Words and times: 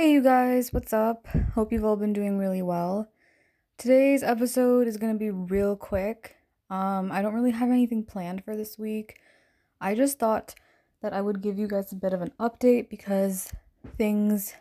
Hey, 0.00 0.12
you 0.12 0.22
guys, 0.22 0.72
what's 0.72 0.94
up? 0.94 1.28
Hope 1.54 1.70
you've 1.70 1.84
all 1.84 1.94
been 1.94 2.14
doing 2.14 2.38
really 2.38 2.62
well. 2.62 3.10
Today's 3.76 4.22
episode 4.22 4.88
is 4.88 4.96
going 4.96 5.12
to 5.12 5.18
be 5.18 5.30
real 5.30 5.76
quick. 5.76 6.36
Um, 6.70 7.12
I 7.12 7.20
don't 7.20 7.34
really 7.34 7.50
have 7.50 7.68
anything 7.68 8.04
planned 8.04 8.42
for 8.42 8.56
this 8.56 8.78
week. 8.78 9.20
I 9.78 9.94
just 9.94 10.18
thought 10.18 10.54
that 11.02 11.12
I 11.12 11.20
would 11.20 11.42
give 11.42 11.58
you 11.58 11.68
guys 11.68 11.92
a 11.92 11.96
bit 11.96 12.14
of 12.14 12.22
an 12.22 12.32
update 12.40 12.88
because 12.88 13.52
things 13.98 14.54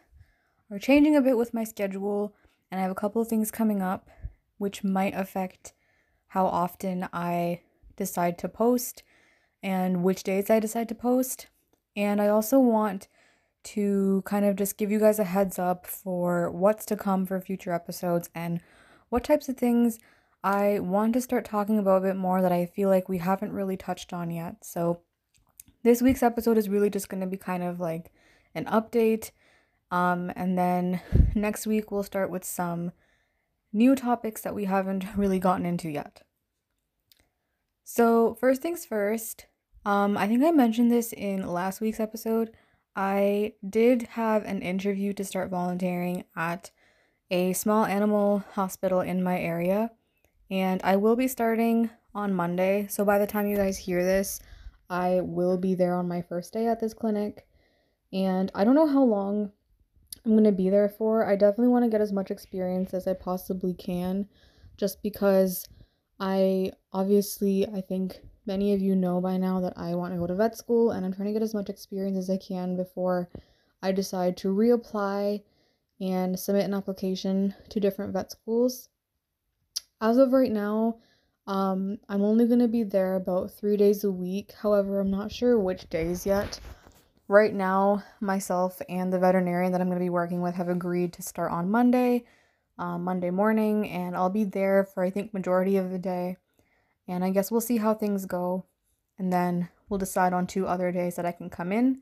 are 0.70 0.78
changing 0.78 1.16
a 1.16 1.22
bit 1.22 1.38
with 1.38 1.54
my 1.54 1.64
schedule, 1.64 2.36
and 2.70 2.78
I 2.78 2.82
have 2.82 2.92
a 2.92 2.96
couple 2.96 3.22
of 3.22 3.30
things 3.30 3.50
coming 3.50 3.82
up 3.82 4.10
which 4.58 4.84
might 4.84 5.16
affect 5.16 5.72
how 6.28 6.48
often 6.48 7.08
I 7.14 7.62
decide 7.96 8.38
to 8.40 8.50
post 8.50 9.04
and 9.64 10.04
which 10.04 10.24
days 10.24 10.50
I 10.50 10.60
decide 10.60 10.90
to 10.90 10.96
post. 10.96 11.48
And 11.96 12.22
I 12.22 12.28
also 12.28 12.60
want 12.60 13.08
to 13.64 14.24
kind 14.26 14.46
of 14.46 14.56
just 14.56 14.78
give 14.78 14.92
you 14.92 15.00
guys 15.00 15.20
a 15.20 15.24
heads 15.24 15.60
up 15.60 15.86
for 15.86 16.50
what's 16.52 16.86
to 16.86 16.96
come 16.96 17.26
for 17.26 17.40
future 17.42 17.74
episodes 17.74 18.30
and 18.34 18.62
what 19.10 19.24
types 19.24 19.50
of 19.50 19.58
things 19.58 20.00
I 20.44 20.80
want 20.80 21.14
to 21.14 21.22
start 21.22 21.46
talking 21.46 21.78
about 21.78 21.98
a 21.98 22.08
bit 22.08 22.16
more 22.16 22.42
that 22.42 22.52
I 22.52 22.66
feel 22.66 22.90
like 22.90 23.10
we 23.10 23.18
haven't 23.18 23.52
really 23.52 23.76
touched 23.76 24.14
on 24.14 24.32
yet. 24.32 24.64
So, 24.64 25.02
this 25.84 26.02
week's 26.02 26.24
episode 26.24 26.58
is 26.58 26.70
really 26.70 26.90
just 26.90 27.10
going 27.10 27.22
to 27.22 27.28
be 27.28 27.38
kind 27.38 27.64
of 27.64 27.80
like 27.80 28.12
an 28.56 28.66
update. 28.66 29.32
Um, 29.92 30.32
and 30.36 30.58
then 30.58 31.02
next 31.36 31.68
week 31.68 31.92
we'll 31.92 32.04
start 32.04 32.30
with 32.30 32.44
some 32.44 32.92
new 33.74 33.96
topics 33.96 34.42
that 34.42 34.56
we 34.56 34.66
haven't 34.66 35.06
really 35.18 35.40
gotten 35.40 35.66
into 35.66 35.90
yet. 35.90 36.24
So, 37.84 38.36
first 38.36 38.62
things 38.62 38.86
first, 38.86 39.48
um, 39.86 40.18
I 40.18 40.28
think 40.28 40.44
I 40.44 40.52
mentioned 40.52 40.92
this 40.92 41.12
in 41.12 41.48
last 41.48 41.82
week's 41.82 42.00
episode. 42.00 42.52
I 43.00 43.54
did 43.68 44.04
have 44.12 44.44
an 44.44 44.62
interview 44.62 45.14
to 45.14 45.24
start 45.24 45.50
volunteering 45.50 46.26
at 46.36 46.72
a 47.32 47.54
small 47.54 47.86
animal 47.86 48.44
hospital 48.52 49.00
in 49.00 49.24
my 49.24 49.40
area, 49.40 49.92
and 50.52 50.82
I 50.84 50.98
will 50.98 51.16
be 51.16 51.30
starting 51.30 51.92
on 52.14 52.34
Monday. 52.34 52.88
So 52.90 53.06
by 53.06 53.18
the 53.18 53.26
time 53.26 53.48
you 53.48 53.56
guys 53.56 53.78
hear 53.78 54.04
this, 54.04 54.42
I 54.90 55.22
will 55.22 55.58
be 55.58 55.76
there 55.76 55.96
on 55.96 56.10
my 56.10 56.22
first 56.22 56.52
day 56.52 56.68
at 56.68 56.82
this 56.82 56.94
clinic. 56.94 57.48
And 58.12 58.52
I 58.54 58.66
don't 58.66 58.76
know 58.76 58.88
how 58.88 59.04
long 59.04 59.54
I'm 60.26 60.34
going 60.34 60.44
to 60.44 60.52
be 60.52 60.70
there 60.70 60.90
for. 60.90 61.26
I 61.26 61.38
definitely 61.38 61.70
want 61.70 61.86
to 61.86 61.90
get 61.90 62.02
as 62.02 62.12
much 62.12 62.32
experience 62.32 62.94
as 62.94 63.08
I 63.08 63.14
possibly 63.14 63.74
can 63.74 64.28
just 64.76 65.02
because 65.02 65.66
I 66.20 66.74
obviously 66.92 67.66
I 67.66 67.80
think 67.80 68.20
many 68.50 68.74
of 68.74 68.82
you 68.82 68.96
know 68.96 69.22
by 69.22 69.38
now 69.38 69.62
that 69.62 69.74
I 69.78 69.94
want 69.94 70.12
to 70.12 70.20
go 70.20 70.26
to 70.26 70.34
vet 70.34 70.58
school 70.58 70.90
and 70.90 71.06
I'm 71.06 71.14
trying 71.14 71.28
to 71.28 71.34
get 71.34 71.44
as 71.44 71.54
much 71.54 71.70
experience 71.70 72.18
as 72.18 72.32
I 72.32 72.38
can 72.38 72.76
before 72.76 73.30
I 73.84 73.92
decide 73.92 74.38
to 74.38 74.48
reapply 74.48 75.44
and 76.02 76.38
submit 76.38 76.66
an 76.66 76.74
application 76.74 77.54
to 77.70 77.80
different 77.80 78.12
vet 78.12 78.32
schools. 78.32 78.90
As 80.02 80.18
of 80.18 80.34
right 80.34 80.52
now, 80.52 80.98
um, 81.46 82.00
I'm 82.10 82.24
only 82.24 82.48
going 82.48 82.60
to 82.60 82.68
be 82.68 82.82
there 82.82 83.16
about 83.16 83.52
three 83.52 83.78
days 83.78 84.04
a 84.04 84.12
week. 84.12 84.54
However, 84.60 85.00
I'm 85.00 85.12
not 85.12 85.32
sure 85.32 85.60
which 85.60 85.88
days 85.88 86.26
yet. 86.26 86.60
Right 87.28 87.54
now, 87.54 88.04
myself 88.20 88.82
and 88.90 89.14
the 89.14 89.20
veterinarian 89.20 89.72
that 89.74 89.82
I'm 89.82 89.90
going 89.90 90.00
to 90.00 90.04
be 90.04 90.10
working 90.10 90.42
with 90.42 90.56
have 90.56 90.70
agreed 90.70 91.14
to 91.14 91.22
start 91.22 91.52
on 91.52 91.70
Monday, 91.70 92.26
um, 92.80 93.04
Monday 93.04 93.30
morning, 93.30 93.88
and 93.90 94.16
I'll 94.16 94.32
be 94.32 94.44
there 94.44 94.86
for 94.86 95.04
I 95.04 95.12
think 95.12 95.36
majority 95.36 95.78
of 95.78 95.92
the 95.92 96.00
day. 96.00 96.38
And 97.10 97.26
I 97.26 97.32
guess 97.32 97.52
we'll 97.52 97.60
see 97.60 97.78
how 97.78 97.96
things 97.96 98.26
go. 98.26 98.66
And 99.18 99.34
then 99.34 99.70
we'll 99.90 99.98
decide 99.98 100.32
on 100.32 100.46
two 100.46 100.68
other 100.68 100.92
days 100.92 101.16
that 101.16 101.26
I 101.26 101.32
can 101.32 101.50
come 101.50 101.72
in. 101.72 102.02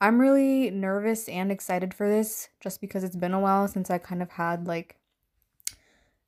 I'm 0.00 0.20
really 0.20 0.70
nervous 0.70 1.28
and 1.28 1.50
excited 1.50 1.92
for 1.92 2.08
this 2.08 2.48
just 2.60 2.80
because 2.80 3.02
it's 3.02 3.16
been 3.16 3.34
a 3.34 3.40
while 3.40 3.66
since 3.66 3.90
I 3.90 3.98
kind 3.98 4.22
of 4.22 4.30
had 4.30 4.68
like 4.68 4.96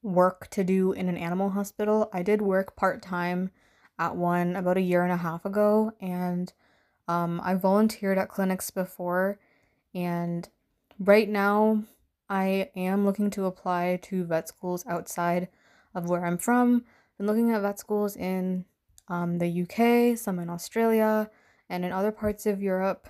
work 0.02 0.48
to 0.50 0.64
do 0.64 0.90
in 0.90 1.08
an 1.08 1.16
animal 1.16 1.50
hospital. 1.50 2.10
I 2.12 2.24
did 2.24 2.42
work 2.42 2.74
part 2.74 3.00
time 3.00 3.52
at 3.96 4.16
one 4.16 4.56
about 4.56 4.76
a 4.76 4.82
year 4.82 5.04
and 5.04 5.12
a 5.12 5.18
half 5.18 5.44
ago, 5.44 5.92
and 6.00 6.52
um, 7.06 7.40
I 7.44 7.54
volunteered 7.54 8.18
at 8.18 8.28
clinics 8.28 8.70
before. 8.70 9.38
And 9.94 10.48
right 10.98 11.28
now, 11.28 11.84
I 12.28 12.70
am 12.74 13.06
looking 13.06 13.30
to 13.30 13.44
apply 13.44 14.00
to 14.02 14.24
vet 14.24 14.48
schools 14.48 14.84
outside 14.88 15.48
of 15.94 16.08
where 16.08 16.26
I'm 16.26 16.38
from 16.38 16.84
been 17.20 17.26
looking 17.26 17.52
at 17.52 17.60
vet 17.60 17.78
schools 17.78 18.16
in 18.16 18.64
um, 19.08 19.36
the 19.36 19.62
UK, 19.62 20.16
some 20.16 20.38
in 20.38 20.48
Australia, 20.48 21.28
and 21.68 21.84
in 21.84 21.92
other 21.92 22.10
parts 22.10 22.46
of 22.46 22.62
Europe. 22.62 23.06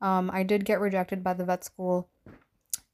Um, 0.00 0.28
I 0.32 0.42
did 0.42 0.64
get 0.64 0.80
rejected 0.80 1.22
by 1.22 1.34
the 1.34 1.44
vet 1.44 1.62
school 1.62 2.08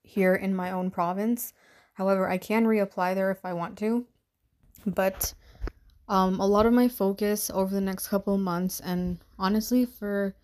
here 0.02 0.34
in 0.34 0.54
my 0.54 0.70
own 0.70 0.90
province. 0.90 1.54
However, 1.94 2.28
I 2.28 2.36
can 2.36 2.66
reapply 2.66 3.14
there 3.14 3.30
if 3.30 3.42
I 3.42 3.54
want 3.54 3.78
to. 3.78 4.04
But 4.84 5.32
um, 6.10 6.38
a 6.38 6.46
lot 6.46 6.66
of 6.66 6.74
my 6.74 6.88
focus 6.88 7.50
over 7.54 7.74
the 7.74 7.80
next 7.80 8.08
couple 8.08 8.36
months, 8.36 8.80
and 8.80 9.16
honestly, 9.38 9.86
for 9.86 10.36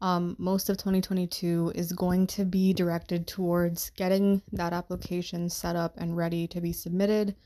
um, 0.00 0.34
most 0.40 0.68
of 0.68 0.76
2022, 0.76 1.70
is 1.76 1.92
going 1.92 2.26
to 2.26 2.44
be 2.44 2.72
directed 2.72 3.28
towards 3.28 3.90
getting 3.90 4.42
that 4.50 4.72
application 4.72 5.48
set 5.48 5.76
up 5.76 5.94
and 5.98 6.16
ready 6.16 6.48
to 6.48 6.60
be 6.60 6.72
submitted 6.72 7.36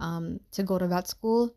um, 0.00 0.40
to 0.52 0.62
go 0.62 0.78
to 0.78 0.86
vet 0.86 1.08
school. 1.08 1.54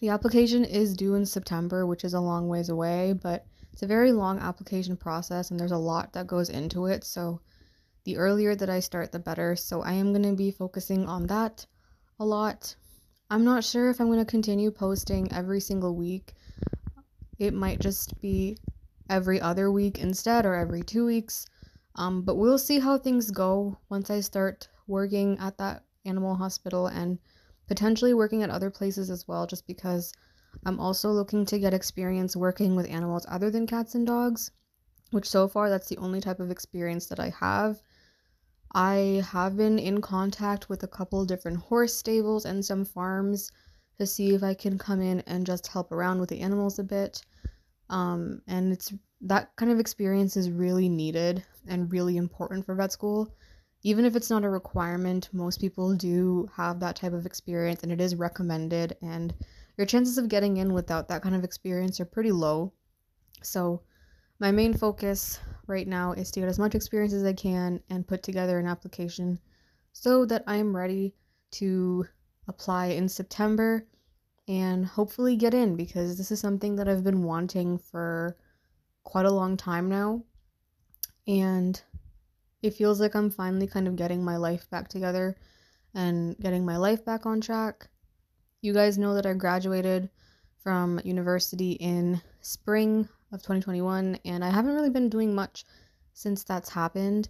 The 0.00 0.10
application 0.10 0.64
is 0.64 0.94
due 0.94 1.14
in 1.14 1.24
September, 1.24 1.86
which 1.86 2.04
is 2.04 2.14
a 2.14 2.20
long 2.20 2.48
ways 2.48 2.68
away, 2.68 3.14
but 3.14 3.46
it's 3.72 3.82
a 3.82 3.86
very 3.86 4.12
long 4.12 4.38
application 4.38 4.96
process 4.96 5.50
and 5.50 5.58
there's 5.58 5.72
a 5.72 5.78
lot 5.78 6.12
that 6.12 6.26
goes 6.26 6.50
into 6.50 6.86
it. 6.86 7.04
So 7.04 7.40
the 8.04 8.16
earlier 8.16 8.54
that 8.54 8.70
I 8.70 8.80
start, 8.80 9.12
the 9.12 9.18
better. 9.18 9.56
So 9.56 9.82
I 9.82 9.92
am 9.92 10.12
going 10.12 10.22
to 10.22 10.34
be 10.34 10.50
focusing 10.50 11.06
on 11.06 11.26
that 11.26 11.66
a 12.20 12.24
lot. 12.24 12.74
I'm 13.30 13.44
not 13.44 13.64
sure 13.64 13.90
if 13.90 14.00
I'm 14.00 14.06
going 14.06 14.18
to 14.18 14.24
continue 14.24 14.70
posting 14.70 15.32
every 15.32 15.60
single 15.60 15.96
week. 15.96 16.34
It 17.38 17.52
might 17.52 17.80
just 17.80 18.18
be 18.20 18.56
every 19.10 19.40
other 19.40 19.70
week 19.70 19.98
instead 19.98 20.46
or 20.46 20.54
every 20.54 20.82
two 20.82 21.04
weeks. 21.04 21.46
Um, 21.96 22.22
but 22.22 22.36
we'll 22.36 22.58
see 22.58 22.78
how 22.78 22.98
things 22.98 23.30
go 23.30 23.78
once 23.88 24.10
I 24.10 24.20
start 24.20 24.68
working 24.86 25.38
at 25.38 25.58
that 25.58 25.84
animal 26.04 26.34
hospital 26.34 26.86
and 26.86 27.18
potentially 27.68 28.14
working 28.14 28.42
at 28.42 28.50
other 28.50 28.70
places 28.70 29.10
as 29.10 29.26
well, 29.26 29.46
just 29.46 29.66
because 29.66 30.12
I'm 30.64 30.80
also 30.80 31.10
looking 31.10 31.44
to 31.46 31.58
get 31.58 31.74
experience 31.74 32.36
working 32.36 32.76
with 32.76 32.88
animals 32.88 33.26
other 33.28 33.50
than 33.50 33.66
cats 33.66 33.94
and 33.94 34.06
dogs, 34.06 34.50
which 35.10 35.28
so 35.28 35.48
far 35.48 35.68
that's 35.68 35.88
the 35.88 35.98
only 35.98 36.20
type 36.20 36.40
of 36.40 36.50
experience 36.50 37.06
that 37.06 37.20
I 37.20 37.30
have. 37.40 37.82
I 38.74 39.24
have 39.30 39.56
been 39.56 39.78
in 39.78 40.00
contact 40.00 40.68
with 40.68 40.82
a 40.82 40.88
couple 40.88 41.24
different 41.24 41.58
horse 41.58 41.94
stables 41.94 42.44
and 42.44 42.64
some 42.64 42.84
farms 42.84 43.50
to 43.98 44.06
see 44.06 44.34
if 44.34 44.42
I 44.42 44.54
can 44.54 44.78
come 44.78 45.00
in 45.00 45.20
and 45.20 45.46
just 45.46 45.68
help 45.68 45.92
around 45.92 46.20
with 46.20 46.28
the 46.28 46.40
animals 46.40 46.78
a 46.78 46.84
bit. 46.84 47.22
Um, 47.88 48.42
and 48.46 48.72
it's 48.72 48.92
that 49.22 49.54
kind 49.56 49.72
of 49.72 49.80
experience 49.80 50.36
is 50.36 50.50
really 50.50 50.88
needed 50.88 51.44
and 51.66 51.90
really 51.90 52.16
important 52.16 52.66
for 52.66 52.74
vet 52.74 52.92
school 52.92 53.34
even 53.82 54.04
if 54.04 54.16
it's 54.16 54.30
not 54.30 54.44
a 54.44 54.50
requirement, 54.50 55.28
most 55.32 55.60
people 55.60 55.94
do 55.94 56.48
have 56.54 56.80
that 56.80 56.96
type 56.96 57.12
of 57.12 57.26
experience 57.26 57.82
and 57.82 57.92
it 57.92 58.00
is 58.00 58.14
recommended. 58.14 58.96
And 59.02 59.34
your 59.76 59.86
chances 59.86 60.18
of 60.18 60.28
getting 60.28 60.56
in 60.56 60.72
without 60.72 61.08
that 61.08 61.22
kind 61.22 61.34
of 61.34 61.44
experience 61.44 62.00
are 62.00 62.04
pretty 62.06 62.32
low. 62.32 62.72
So, 63.42 63.82
my 64.38 64.50
main 64.50 64.74
focus 64.74 65.40
right 65.66 65.86
now 65.86 66.12
is 66.12 66.30
to 66.30 66.40
get 66.40 66.48
as 66.48 66.58
much 66.58 66.74
experience 66.74 67.12
as 67.12 67.24
I 67.24 67.32
can 67.32 67.80
and 67.88 68.06
put 68.06 68.22
together 68.22 68.58
an 68.58 68.66
application 68.66 69.38
so 69.92 70.26
that 70.26 70.44
I 70.46 70.56
am 70.56 70.76
ready 70.76 71.14
to 71.52 72.06
apply 72.48 72.86
in 72.86 73.08
September 73.08 73.86
and 74.48 74.84
hopefully 74.84 75.36
get 75.36 75.54
in 75.54 75.74
because 75.74 76.18
this 76.18 76.30
is 76.30 76.40
something 76.40 76.76
that 76.76 76.88
I've 76.88 77.02
been 77.02 77.24
wanting 77.24 77.78
for 77.78 78.36
quite 79.04 79.26
a 79.26 79.32
long 79.32 79.56
time 79.56 79.88
now. 79.88 80.22
And 81.26 81.80
it 82.62 82.74
feels 82.74 83.00
like 83.00 83.14
I'm 83.14 83.30
finally 83.30 83.66
kind 83.66 83.86
of 83.86 83.96
getting 83.96 84.24
my 84.24 84.36
life 84.36 84.68
back 84.70 84.88
together 84.88 85.36
and 85.94 86.36
getting 86.38 86.64
my 86.64 86.76
life 86.76 87.04
back 87.04 87.26
on 87.26 87.40
track. 87.40 87.88
You 88.60 88.72
guys 88.72 88.98
know 88.98 89.14
that 89.14 89.26
I 89.26 89.34
graduated 89.34 90.10
from 90.62 91.00
university 91.04 91.72
in 91.72 92.20
spring 92.40 93.08
of 93.32 93.40
2021 93.40 94.18
and 94.24 94.44
I 94.44 94.50
haven't 94.50 94.74
really 94.74 94.90
been 94.90 95.08
doing 95.08 95.34
much 95.34 95.64
since 96.12 96.44
that's 96.44 96.70
happened. 96.70 97.28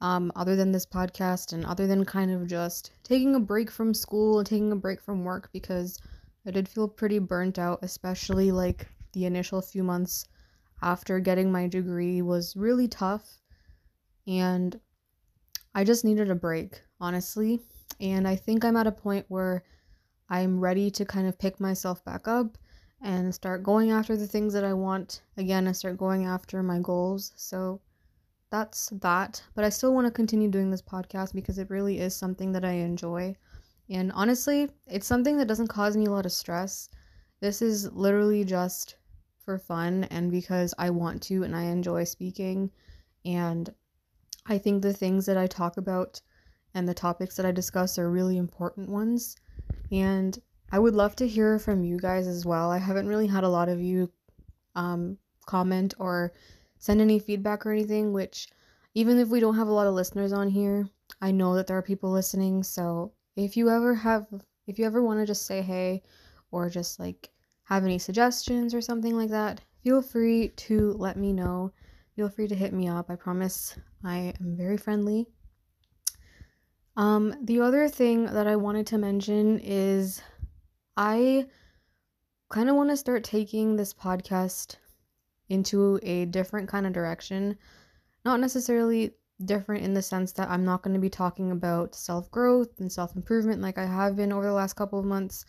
Um, 0.00 0.30
other 0.36 0.56
than 0.56 0.72
this 0.72 0.84
podcast 0.84 1.54
and 1.54 1.64
other 1.64 1.86
than 1.86 2.04
kind 2.04 2.30
of 2.30 2.46
just 2.46 2.92
taking 3.02 3.34
a 3.34 3.40
break 3.40 3.70
from 3.70 3.94
school 3.94 4.38
and 4.38 4.46
taking 4.46 4.70
a 4.70 4.76
break 4.76 5.00
from 5.00 5.24
work 5.24 5.48
because 5.52 5.98
I 6.46 6.50
did 6.50 6.68
feel 6.68 6.86
pretty 6.86 7.18
burnt 7.18 7.58
out, 7.58 7.78
especially 7.82 8.52
like 8.52 8.86
the 9.12 9.24
initial 9.24 9.62
few 9.62 9.82
months 9.82 10.26
after 10.82 11.18
getting 11.18 11.50
my 11.50 11.66
degree 11.66 12.20
was 12.20 12.54
really 12.54 12.88
tough 12.88 13.40
and 14.26 14.78
I 15.74 15.84
just 15.84 16.04
needed 16.04 16.30
a 16.30 16.34
break, 16.34 16.80
honestly. 17.00 17.60
And 18.00 18.26
I 18.26 18.36
think 18.36 18.64
I'm 18.64 18.76
at 18.76 18.86
a 18.86 18.92
point 18.92 19.26
where 19.28 19.64
I'm 20.28 20.60
ready 20.60 20.90
to 20.92 21.04
kind 21.04 21.28
of 21.28 21.38
pick 21.38 21.60
myself 21.60 22.04
back 22.04 22.26
up 22.26 22.58
and 23.02 23.34
start 23.34 23.62
going 23.62 23.90
after 23.90 24.16
the 24.16 24.26
things 24.26 24.52
that 24.54 24.64
I 24.64 24.72
want 24.72 25.22
again 25.36 25.66
and 25.66 25.76
start 25.76 25.98
going 25.98 26.24
after 26.24 26.62
my 26.62 26.78
goals. 26.78 27.32
So 27.36 27.80
that's 28.50 28.88
that. 29.00 29.42
But 29.54 29.64
I 29.64 29.68
still 29.68 29.94
want 29.94 30.06
to 30.06 30.10
continue 30.10 30.48
doing 30.48 30.70
this 30.70 30.82
podcast 30.82 31.34
because 31.34 31.58
it 31.58 31.70
really 31.70 31.98
is 32.00 32.16
something 32.16 32.52
that 32.52 32.64
I 32.64 32.72
enjoy. 32.72 33.36
And 33.88 34.10
honestly, 34.12 34.68
it's 34.86 35.06
something 35.06 35.36
that 35.36 35.46
doesn't 35.46 35.68
cause 35.68 35.96
me 35.96 36.06
a 36.06 36.10
lot 36.10 36.26
of 36.26 36.32
stress. 36.32 36.88
This 37.40 37.62
is 37.62 37.92
literally 37.92 38.44
just 38.44 38.96
for 39.38 39.58
fun 39.58 40.04
and 40.04 40.30
because 40.30 40.74
I 40.78 40.90
want 40.90 41.22
to 41.24 41.44
and 41.44 41.54
I 41.54 41.64
enjoy 41.64 42.04
speaking. 42.04 42.70
And 43.24 43.72
I 44.48 44.58
think 44.58 44.82
the 44.82 44.92
things 44.92 45.26
that 45.26 45.36
I 45.36 45.46
talk 45.46 45.76
about 45.76 46.20
and 46.74 46.88
the 46.88 46.94
topics 46.94 47.36
that 47.36 47.46
I 47.46 47.52
discuss 47.52 47.98
are 47.98 48.10
really 48.10 48.36
important 48.36 48.88
ones. 48.88 49.36
And 49.90 50.38
I 50.70 50.78
would 50.78 50.94
love 50.94 51.16
to 51.16 51.28
hear 51.28 51.58
from 51.58 51.84
you 51.84 51.98
guys 51.98 52.26
as 52.26 52.44
well. 52.44 52.70
I 52.70 52.78
haven't 52.78 53.08
really 53.08 53.26
had 53.26 53.44
a 53.44 53.48
lot 53.48 53.68
of 53.68 53.80
you 53.80 54.10
um, 54.74 55.16
comment 55.46 55.94
or 55.98 56.32
send 56.78 57.00
any 57.00 57.18
feedback 57.18 57.64
or 57.64 57.72
anything, 57.72 58.12
which, 58.12 58.48
even 58.94 59.18
if 59.18 59.28
we 59.28 59.40
don't 59.40 59.56
have 59.56 59.68
a 59.68 59.72
lot 59.72 59.86
of 59.86 59.94
listeners 59.94 60.32
on 60.32 60.48
here, 60.48 60.88
I 61.20 61.30
know 61.30 61.54
that 61.54 61.66
there 61.66 61.78
are 61.78 61.82
people 61.82 62.10
listening. 62.10 62.62
So 62.62 63.12
if 63.36 63.56
you 63.56 63.70
ever 63.70 63.94
have, 63.94 64.26
if 64.66 64.78
you 64.78 64.84
ever 64.86 65.02
want 65.02 65.20
to 65.20 65.26
just 65.26 65.46
say 65.46 65.62
hey 65.62 66.02
or 66.50 66.68
just 66.68 66.98
like 66.98 67.30
have 67.64 67.84
any 67.84 67.98
suggestions 67.98 68.74
or 68.74 68.80
something 68.80 69.16
like 69.16 69.30
that, 69.30 69.60
feel 69.82 70.02
free 70.02 70.48
to 70.56 70.92
let 70.92 71.16
me 71.16 71.32
know. 71.32 71.72
Feel 72.16 72.30
free 72.30 72.48
to 72.48 72.54
hit 72.54 72.72
me 72.72 72.88
up. 72.88 73.10
I 73.10 73.14
promise 73.14 73.76
I 74.02 74.32
am 74.40 74.56
very 74.56 74.78
friendly. 74.78 75.26
Um, 76.96 77.34
the 77.42 77.60
other 77.60 77.90
thing 77.90 78.24
that 78.24 78.46
I 78.46 78.56
wanted 78.56 78.86
to 78.86 78.96
mention 78.96 79.58
is 79.58 80.22
I 80.96 81.44
kind 82.48 82.70
of 82.70 82.76
want 82.76 82.88
to 82.88 82.96
start 82.96 83.22
taking 83.22 83.76
this 83.76 83.92
podcast 83.92 84.76
into 85.50 86.00
a 86.02 86.24
different 86.24 86.70
kind 86.70 86.86
of 86.86 86.94
direction. 86.94 87.58
Not 88.24 88.40
necessarily 88.40 89.14
different 89.44 89.84
in 89.84 89.92
the 89.92 90.00
sense 90.00 90.32
that 90.32 90.48
I'm 90.48 90.64
not 90.64 90.82
going 90.82 90.94
to 90.94 91.00
be 91.00 91.10
talking 91.10 91.50
about 91.50 91.94
self 91.94 92.30
growth 92.30 92.80
and 92.80 92.90
self 92.90 93.14
improvement 93.14 93.60
like 93.60 93.76
I 93.76 93.84
have 93.84 94.16
been 94.16 94.32
over 94.32 94.46
the 94.46 94.52
last 94.54 94.72
couple 94.72 94.98
of 94.98 95.04
months, 95.04 95.44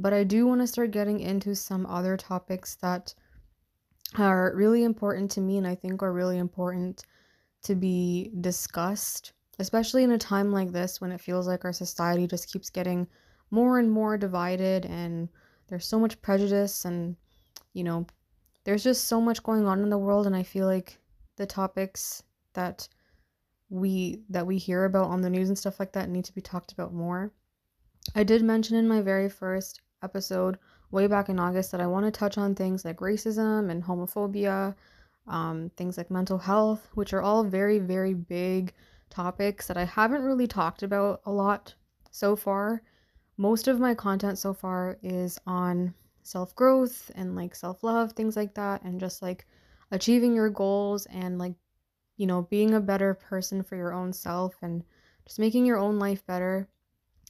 but 0.00 0.12
I 0.12 0.24
do 0.24 0.48
want 0.48 0.62
to 0.62 0.66
start 0.66 0.90
getting 0.90 1.20
into 1.20 1.54
some 1.54 1.86
other 1.86 2.16
topics 2.16 2.74
that 2.82 3.14
are 4.16 4.52
really 4.54 4.84
important 4.84 5.30
to 5.32 5.40
me 5.40 5.58
and 5.58 5.66
I 5.66 5.74
think 5.74 6.02
are 6.02 6.12
really 6.12 6.38
important 6.38 7.04
to 7.62 7.74
be 7.74 8.32
discussed, 8.40 9.32
especially 9.58 10.04
in 10.04 10.12
a 10.12 10.18
time 10.18 10.52
like 10.52 10.72
this 10.72 11.00
when 11.00 11.12
it 11.12 11.20
feels 11.20 11.46
like 11.46 11.64
our 11.64 11.72
society 11.72 12.26
just 12.26 12.50
keeps 12.50 12.70
getting 12.70 13.06
more 13.50 13.78
and 13.78 13.90
more 13.90 14.16
divided 14.16 14.86
and 14.86 15.28
there's 15.68 15.86
so 15.86 15.98
much 15.98 16.20
prejudice 16.22 16.84
and 16.84 17.16
you 17.72 17.84
know 17.84 18.06
there's 18.64 18.84
just 18.84 19.04
so 19.04 19.20
much 19.20 19.42
going 19.42 19.66
on 19.66 19.80
in 19.82 19.88
the 19.88 19.98
world 19.98 20.26
and 20.26 20.36
I 20.36 20.42
feel 20.42 20.66
like 20.66 20.98
the 21.36 21.46
topics 21.46 22.22
that 22.54 22.88
we 23.70 24.22
that 24.30 24.46
we 24.46 24.58
hear 24.58 24.84
about 24.84 25.06
on 25.06 25.20
the 25.20 25.30
news 25.30 25.48
and 25.48 25.58
stuff 25.58 25.78
like 25.78 25.92
that 25.92 26.08
need 26.08 26.24
to 26.24 26.34
be 26.34 26.40
talked 26.40 26.72
about 26.72 26.92
more. 26.92 27.32
I 28.14 28.24
did 28.24 28.42
mention 28.42 28.76
in 28.76 28.88
my 28.88 29.02
very 29.02 29.28
first 29.28 29.80
episode 30.02 30.58
way 30.90 31.06
back 31.06 31.28
in 31.28 31.38
August 31.38 31.72
that 31.72 31.80
I 31.80 31.86
want 31.86 32.06
to 32.06 32.10
touch 32.10 32.38
on 32.38 32.54
things 32.54 32.84
like 32.84 32.98
racism 32.98 33.70
and 33.70 33.82
homophobia, 33.82 34.74
um, 35.26 35.70
things 35.76 35.98
like 35.98 36.10
mental 36.10 36.38
health, 36.38 36.88
which 36.94 37.12
are 37.12 37.22
all 37.22 37.44
very, 37.44 37.78
very 37.78 38.14
big 38.14 38.72
topics 39.10 39.66
that 39.66 39.76
I 39.76 39.84
haven't 39.84 40.22
really 40.22 40.46
talked 40.46 40.82
about 40.82 41.20
a 41.26 41.30
lot 41.30 41.74
so 42.10 42.36
far. 42.36 42.82
Most 43.36 43.68
of 43.68 43.78
my 43.78 43.94
content 43.94 44.38
so 44.38 44.52
far 44.52 44.98
is 45.02 45.38
on 45.46 45.94
self 46.22 46.54
growth 46.54 47.10
and 47.14 47.36
like 47.36 47.54
self 47.54 47.82
love, 47.82 48.12
things 48.12 48.36
like 48.36 48.54
that, 48.54 48.82
and 48.82 48.98
just 49.00 49.22
like 49.22 49.46
achieving 49.90 50.34
your 50.34 50.50
goals 50.50 51.06
and 51.06 51.38
like, 51.38 51.54
you 52.16 52.26
know, 52.26 52.42
being 52.42 52.74
a 52.74 52.80
better 52.80 53.14
person 53.14 53.62
for 53.62 53.76
your 53.76 53.92
own 53.92 54.12
self 54.12 54.54
and 54.62 54.82
just 55.26 55.38
making 55.38 55.64
your 55.66 55.78
own 55.78 55.98
life 55.98 56.26
better. 56.26 56.68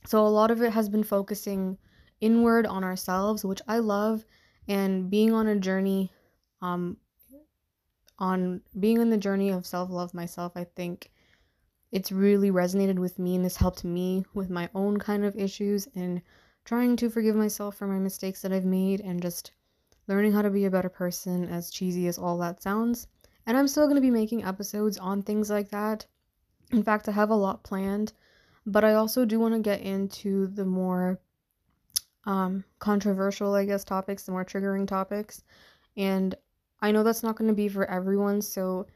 So 0.06 0.26
a 0.26 0.28
lot 0.28 0.50
of 0.50 0.62
it 0.62 0.72
has 0.72 0.88
been 0.88 1.04
focusing 1.04 1.76
inward 2.20 2.66
on 2.66 2.84
ourselves, 2.84 3.44
which 3.44 3.60
I 3.68 3.78
love, 3.78 4.24
and 4.66 5.10
being 5.10 5.32
on 5.32 5.46
a 5.46 5.56
journey, 5.56 6.12
um, 6.60 6.96
on 8.18 8.60
being 8.78 8.98
on 8.98 9.10
the 9.10 9.16
journey 9.16 9.50
of 9.50 9.66
self 9.66 9.90
love 9.90 10.14
myself, 10.14 10.52
I 10.56 10.64
think 10.64 11.10
it's 11.90 12.12
really 12.12 12.50
resonated 12.50 12.98
with 12.98 13.18
me 13.18 13.34
and 13.36 13.44
has 13.44 13.56
helped 13.56 13.84
me 13.84 14.24
with 14.34 14.50
my 14.50 14.68
own 14.74 14.98
kind 14.98 15.24
of 15.24 15.36
issues 15.36 15.88
and 15.94 16.20
trying 16.64 16.96
to 16.96 17.08
forgive 17.08 17.34
myself 17.34 17.76
for 17.76 17.86
my 17.86 17.98
mistakes 17.98 18.42
that 18.42 18.52
I've 18.52 18.64
made 18.64 19.00
and 19.00 19.22
just 19.22 19.52
learning 20.06 20.32
how 20.32 20.42
to 20.42 20.50
be 20.50 20.64
a 20.64 20.70
better 20.70 20.88
person, 20.88 21.44
as 21.48 21.70
cheesy 21.70 22.08
as 22.08 22.18
all 22.18 22.38
that 22.38 22.62
sounds. 22.62 23.06
And 23.46 23.56
I'm 23.56 23.68
still 23.68 23.84
going 23.84 23.96
to 23.96 24.02
be 24.02 24.10
making 24.10 24.44
episodes 24.44 24.98
on 24.98 25.22
things 25.22 25.48
like 25.48 25.70
that. 25.70 26.04
In 26.70 26.82
fact, 26.82 27.08
I 27.08 27.12
have 27.12 27.30
a 27.30 27.34
lot 27.34 27.62
planned, 27.62 28.12
but 28.66 28.84
I 28.84 28.94
also 28.94 29.24
do 29.24 29.40
want 29.40 29.54
to 29.54 29.60
get 29.60 29.80
into 29.80 30.48
the 30.48 30.66
more 30.66 31.18
um, 32.28 32.62
controversial, 32.78 33.54
I 33.54 33.64
guess, 33.64 33.84
topics, 33.84 34.25
the 34.25 34.32
more 34.32 34.44
triggering 34.44 34.86
topics. 34.86 35.42
And 35.96 36.34
I 36.82 36.92
know 36.92 37.02
that's 37.02 37.22
not 37.22 37.36
going 37.36 37.48
to 37.48 37.54
be 37.54 37.69
for 37.69 37.90
everyone. 37.90 38.42
So 38.42 38.86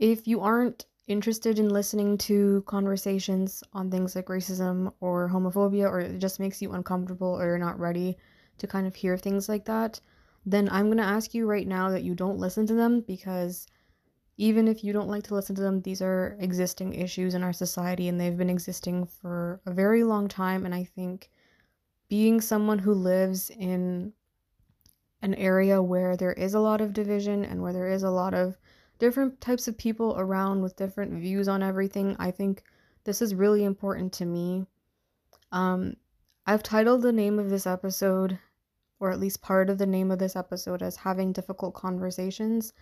if 0.00 0.26
you 0.26 0.40
aren't 0.40 0.84
interested 1.06 1.60
in 1.60 1.68
listening 1.68 2.18
to 2.18 2.64
conversations 2.66 3.62
on 3.72 3.88
things 3.88 4.16
like 4.16 4.26
racism 4.26 4.92
or 5.00 5.28
homophobia, 5.28 5.88
or 5.88 6.00
it 6.00 6.18
just 6.18 6.40
makes 6.40 6.60
you 6.60 6.72
uncomfortable 6.72 7.28
or 7.40 7.46
you're 7.46 7.58
not 7.58 7.78
ready 7.78 8.18
to 8.58 8.66
kind 8.66 8.88
of 8.88 8.96
hear 8.96 9.16
things 9.16 9.48
like 9.48 9.64
that, 9.66 10.00
then 10.44 10.68
I'm 10.68 10.86
going 10.86 10.98
to 10.98 11.04
ask 11.04 11.34
you 11.34 11.46
right 11.46 11.66
now 11.66 11.90
that 11.90 12.02
you 12.02 12.16
don't 12.16 12.38
listen 12.38 12.66
to 12.66 12.74
them 12.74 13.00
because 13.06 13.68
even 14.38 14.66
if 14.66 14.82
you 14.82 14.92
don't 14.92 15.08
like 15.08 15.22
to 15.24 15.34
listen 15.36 15.54
to 15.54 15.62
them, 15.62 15.82
these 15.82 16.02
are 16.02 16.36
existing 16.40 16.94
issues 16.94 17.34
in 17.34 17.44
our 17.44 17.52
society 17.52 18.08
and 18.08 18.20
they've 18.20 18.36
been 18.36 18.50
existing 18.50 19.06
for 19.06 19.60
a 19.66 19.72
very 19.72 20.02
long 20.02 20.26
time. 20.26 20.66
And 20.66 20.74
I 20.74 20.82
think 20.82 21.30
being 22.12 22.42
someone 22.42 22.78
who 22.78 22.92
lives 22.92 23.48
in 23.48 24.12
an 25.22 25.34
area 25.36 25.82
where 25.82 26.14
there 26.14 26.34
is 26.34 26.52
a 26.52 26.60
lot 26.60 26.82
of 26.82 26.92
division 26.92 27.42
and 27.42 27.62
where 27.62 27.72
there 27.72 27.88
is 27.88 28.02
a 28.02 28.10
lot 28.10 28.34
of 28.34 28.58
different 28.98 29.40
types 29.40 29.66
of 29.66 29.78
people 29.78 30.14
around 30.18 30.60
with 30.60 30.76
different 30.76 31.14
views 31.14 31.48
on 31.48 31.62
everything. 31.62 32.14
I 32.18 32.30
think 32.30 32.64
this 33.04 33.22
is 33.22 33.34
really 33.34 33.64
important 33.64 34.12
to 34.12 34.26
me. 34.26 34.66
Um, 35.52 35.94
I've 36.46 36.62
titled 36.62 37.00
the 37.00 37.12
name 37.12 37.38
of 37.38 37.48
this 37.48 37.66
episode, 37.66 38.38
or 39.00 39.10
at 39.10 39.18
least 39.18 39.40
part 39.40 39.70
of 39.70 39.78
the 39.78 39.86
name 39.86 40.10
of 40.10 40.18
this 40.18 40.36
episode, 40.36 40.82
as 40.82 40.96
Having 40.96 41.32
Difficult 41.32 41.72
Conversations. 41.72 42.74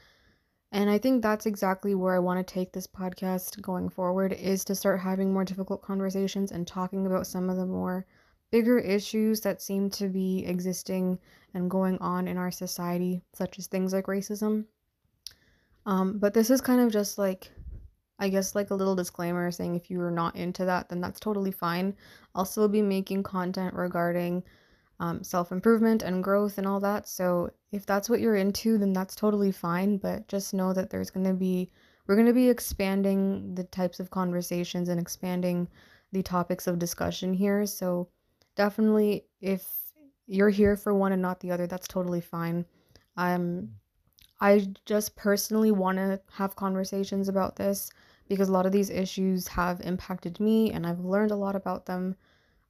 And 0.73 0.91
I 0.91 0.99
think 0.99 1.23
that's 1.23 1.47
exactly 1.47 1.95
where 1.95 2.17
I 2.17 2.19
want 2.19 2.45
to 2.45 2.53
take 2.53 2.73
this 2.73 2.89
podcast 2.89 3.63
going 3.63 3.91
forward 3.91 4.33
is 4.33 4.65
to 4.65 4.75
start 4.75 4.99
having 4.99 5.33
more 5.33 5.45
difficult 5.45 5.83
conversations 5.83 6.51
and 6.51 6.67
talking 6.67 7.07
about 7.07 7.29
some 7.29 7.49
of 7.49 7.57
the 7.57 7.67
more 7.67 8.07
bigger 8.51 8.79
issues 8.79 9.41
that 9.43 9.63
seem 9.63 9.91
to 9.91 10.09
be 10.09 10.45
existing 10.47 11.19
and 11.55 11.71
going 11.71 11.99
on 11.99 12.29
in 12.29 12.37
our 12.37 12.51
society, 12.51 13.23
such 13.33 13.59
as 13.59 13.67
things 13.67 13.93
like 13.93 14.07
racism. 14.07 14.65
Um, 15.87 16.19
but 16.19 16.35
this 16.35 16.51
is 16.51 16.61
kind 16.61 16.81
of 16.81 16.93
just 16.93 17.19
like, 17.19 17.51
I 18.19 18.29
guess, 18.29 18.55
like 18.55 18.71
a 18.71 18.75
little 18.75 18.95
disclaimer 18.95 19.51
saying 19.51 19.77
if 19.77 19.91
you 19.91 20.01
are 20.03 20.11
not 20.11 20.37
into 20.37 20.65
that, 20.67 20.89
then 20.89 21.01
that's 21.01 21.21
totally 21.21 21.53
fine. 21.53 21.95
I'll 22.35 22.45
still 22.45 22.69
be 22.69 22.83
making 22.83 23.23
content 23.23 23.75
regarding 23.75 24.43
um, 25.01 25.25
self 25.25 25.51
improvement 25.51 26.03
and 26.03 26.23
growth 26.23 26.59
and 26.59 26.67
all 26.67 26.81
that. 26.81 27.09
So 27.09 27.51
if 27.73 27.87
that's 27.87 28.11
what 28.11 28.21
you're 28.21 28.37
into, 28.37 28.77
then 28.79 28.93
that's 28.93 29.15
totally 29.15 29.51
fine. 29.53 29.97
But 29.97 30.29
just 30.29 30.53
know 30.53 30.73
that 30.75 30.91
there's 30.91 31.11
going 31.11 31.27
to 31.27 31.35
be, 31.35 31.71
we're 32.07 32.17
going 32.17 32.27
to 32.27 32.35
be 32.35 32.51
expanding 32.51 33.55
the 33.55 33.65
types 33.65 33.99
of 34.01 34.11
conversations 34.11 34.89
and 34.89 35.01
expanding 35.01 35.67
the 36.13 36.23
topics 36.23 36.67
of 36.67 36.79
discussion 36.79 37.33
here. 37.33 37.65
So 37.65 38.09
definitely, 38.57 39.25
if 39.41 39.67
you're 40.27 40.51
here 40.51 40.77
for 40.77 40.95
one 40.95 41.13
and 41.13 41.23
not 41.23 41.41
the 41.41 41.51
other, 41.51 41.67
that's 41.67 41.89
totally 41.89 42.21
fine. 42.21 42.65
I'm 43.17 43.75
I 44.41 44.69
just 44.87 45.17
personally 45.17 45.71
want 45.71 45.99
to 45.99 46.21
have 46.33 46.57
conversations 46.57 47.29
about 47.29 47.57
this 47.57 47.91
because 48.29 48.49
a 48.49 48.53
lot 48.53 48.65
of 48.65 48.73
these 48.73 48.89
issues 48.89 49.47
have 49.49 49.81
impacted 49.83 50.41
me 50.41 50.73
and 50.73 50.87
I've 50.87 51.01
learned 51.01 51.31
a 51.31 51.37
lot 51.37 51.57
about 51.57 51.85
them 51.85 52.17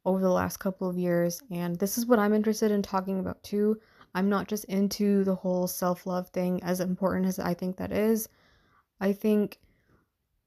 over 0.05 0.21
the 0.21 0.31
last 0.31 0.57
couple 0.57 0.89
of 0.89 0.99
years. 0.99 1.41
And 1.51 1.79
this 1.79 1.97
is 1.97 2.07
what 2.07 2.19
I'm 2.19 2.35
interested 2.35 2.73
in 2.73 2.83
talking 2.83 3.21
about 3.21 3.43
too. 3.45 3.79
I'm 4.15 4.29
not 4.29 4.49
just 4.49 4.65
into 4.65 5.23
the 5.23 5.35
whole 5.35 5.69
self 5.69 6.07
love 6.07 6.29
thing, 6.31 6.61
as 6.65 6.81
important 6.81 7.27
as 7.27 7.39
I 7.39 7.55
think 7.55 7.77
that 7.77 7.93
is. 7.93 8.29
I 9.01 9.13
think 9.13 9.59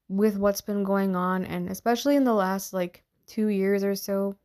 with 0.08 0.36
what's 0.36 0.60
been 0.60 0.84
going 0.84 1.16
on, 1.16 1.44
and 1.46 1.70
especially 1.70 2.16
in 2.16 2.24
the 2.24 2.34
last 2.34 2.74
like 2.74 3.02
two 3.26 3.48
years 3.48 3.82
or 3.82 3.94
so, 3.94 4.36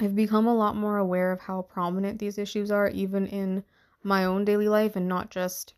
I've 0.00 0.14
become 0.14 0.46
a 0.46 0.54
lot 0.54 0.76
more 0.76 0.98
aware 0.98 1.32
of 1.32 1.40
how 1.40 1.62
prominent 1.62 2.18
these 2.18 2.38
issues 2.38 2.70
are, 2.70 2.88
even 2.88 3.26
in 3.26 3.64
my 4.02 4.24
own 4.24 4.44
daily 4.44 4.68
life, 4.68 4.94
and 4.94 5.08
not 5.08 5.30
just 5.30 5.74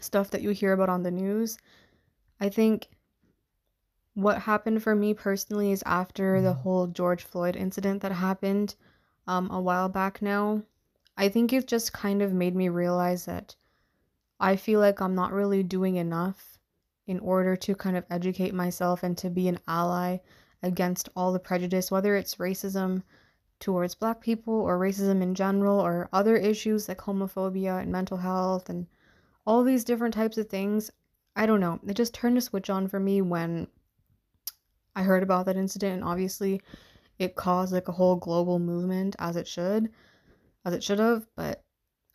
stuff 0.00 0.30
that 0.30 0.42
you 0.42 0.50
hear 0.50 0.72
about 0.72 0.88
on 0.88 1.02
the 1.02 1.10
news. 1.10 1.58
I 2.40 2.48
think 2.48 2.88
what 4.14 4.42
happened 4.42 4.82
for 4.82 4.94
me 4.94 5.14
personally 5.14 5.72
is 5.72 5.82
after 5.84 6.40
the 6.40 6.50
mm-hmm. 6.50 6.60
whole 6.60 6.86
George 6.86 7.24
Floyd 7.24 7.56
incident 7.56 8.02
that 8.02 8.12
happened 8.12 8.74
um, 9.26 9.50
a 9.50 9.60
while 9.60 9.88
back 9.88 10.22
now. 10.22 10.62
I 11.16 11.28
think 11.28 11.52
it 11.52 11.66
just 11.66 11.92
kind 11.92 12.22
of 12.22 12.32
made 12.32 12.54
me 12.54 12.68
realize 12.68 13.24
that 13.24 13.56
I 14.38 14.54
feel 14.54 14.78
like 14.78 15.00
I'm 15.00 15.16
not 15.16 15.32
really 15.32 15.64
doing 15.64 15.96
enough 15.96 16.58
in 17.06 17.18
order 17.18 17.56
to 17.56 17.74
kind 17.74 17.96
of 17.96 18.04
educate 18.10 18.54
myself 18.54 19.02
and 19.02 19.18
to 19.18 19.30
be 19.30 19.48
an 19.48 19.58
ally 19.66 20.18
against 20.62 21.08
all 21.16 21.32
the 21.32 21.38
prejudice, 21.38 21.90
whether 21.90 22.16
it's 22.16 22.36
racism 22.36 23.02
towards 23.60 23.94
black 23.94 24.20
people 24.20 24.54
or 24.54 24.78
racism 24.78 25.22
in 25.22 25.34
general 25.34 25.80
or 25.80 26.08
other 26.12 26.36
issues 26.36 26.88
like 26.88 26.98
homophobia 26.98 27.80
and 27.80 27.90
mental 27.90 28.16
health 28.16 28.68
and 28.68 28.86
all 29.46 29.64
these 29.64 29.84
different 29.84 30.14
types 30.14 30.38
of 30.38 30.48
things. 30.48 30.90
I 31.34 31.46
don't 31.46 31.60
know. 31.60 31.80
It 31.86 31.94
just 31.94 32.14
turned 32.14 32.38
a 32.38 32.40
switch 32.40 32.70
on 32.70 32.88
for 32.88 33.00
me 33.00 33.22
when 33.22 33.66
I 34.94 35.02
heard 35.02 35.22
about 35.22 35.46
that 35.46 35.56
incident 35.56 35.94
and 35.94 36.04
obviously 36.04 36.60
it 37.18 37.36
caused 37.36 37.72
like 37.72 37.88
a 37.88 37.92
whole 37.92 38.16
global 38.16 38.58
movement 38.58 39.16
as 39.18 39.36
it 39.36 39.46
should 39.46 39.90
as 40.64 40.74
it 40.74 40.84
should 40.84 40.98
have, 40.98 41.26
but 41.34 41.64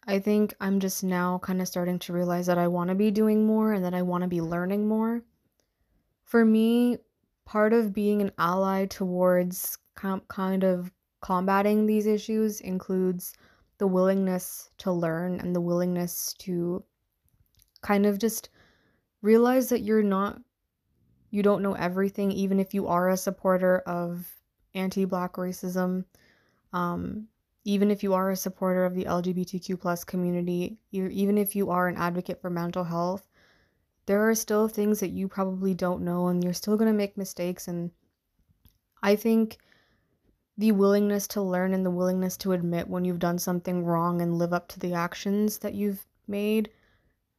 I 0.05 0.19
think 0.19 0.53
I'm 0.59 0.79
just 0.79 1.03
now 1.03 1.39
kind 1.39 1.61
of 1.61 1.67
starting 1.67 1.99
to 1.99 2.13
realize 2.13 2.45
that 2.47 2.57
I 2.57 2.67
want 2.67 2.89
to 2.89 2.95
be 2.95 3.09
doing 3.09 3.45
more 3.45 3.73
and 3.73 3.83
that 3.85 3.93
I 3.93 4.01
want 4.01 4.21
to 4.23 4.27
be 4.27 4.41
learning 4.41 4.87
more. 4.87 5.23
For 6.25 6.43
me, 6.43 6.97
part 7.45 7.73
of 7.73 7.93
being 7.93 8.21
an 8.21 8.31
ally 8.37 8.85
towards 8.85 9.77
kind 9.95 10.63
of 10.63 10.91
combating 11.21 11.85
these 11.85 12.05
issues 12.05 12.61
includes 12.61 13.33
the 13.77 13.87
willingness 13.87 14.69
to 14.77 14.91
learn 14.91 15.39
and 15.39 15.55
the 15.55 15.61
willingness 15.61 16.33
to 16.39 16.83
kind 17.81 18.05
of 18.05 18.17
just 18.17 18.49
realize 19.21 19.69
that 19.69 19.81
you're 19.81 20.03
not 20.03 20.39
you 21.31 21.41
don't 21.41 21.63
know 21.63 21.73
everything 21.73 22.31
even 22.31 22.59
if 22.59 22.73
you 22.73 22.87
are 22.87 23.09
a 23.09 23.17
supporter 23.17 23.79
of 23.79 24.27
anti-black 24.75 25.33
racism 25.33 26.05
um, 26.73 27.27
even 27.65 27.89
if 27.89 28.03
you 28.03 28.13
are 28.13 28.31
a 28.31 28.35
supporter 28.35 28.85
of 28.85 28.93
the 28.93 29.05
lgbtq 29.05 29.79
plus 29.79 30.03
community 30.03 30.77
even 30.91 31.37
if 31.37 31.55
you 31.55 31.69
are 31.69 31.87
an 31.87 31.97
advocate 31.97 32.41
for 32.41 32.49
mental 32.49 32.83
health 32.83 33.29
there 34.05 34.27
are 34.27 34.35
still 34.35 34.67
things 34.67 34.99
that 34.99 35.11
you 35.11 35.27
probably 35.27 35.73
don't 35.73 36.03
know 36.03 36.27
and 36.27 36.43
you're 36.43 36.53
still 36.53 36.77
going 36.77 36.91
to 36.91 36.97
make 36.97 37.17
mistakes 37.17 37.67
and 37.67 37.91
i 39.01 39.15
think 39.15 39.57
the 40.57 40.71
willingness 40.71 41.27
to 41.27 41.41
learn 41.41 41.73
and 41.73 41.85
the 41.85 41.91
willingness 41.91 42.37
to 42.37 42.51
admit 42.51 42.87
when 42.87 43.03
you've 43.03 43.19
done 43.19 43.39
something 43.39 43.83
wrong 43.83 44.21
and 44.21 44.37
live 44.37 44.53
up 44.53 44.67
to 44.67 44.79
the 44.79 44.93
actions 44.93 45.57
that 45.59 45.73
you've 45.73 46.05
made 46.27 46.69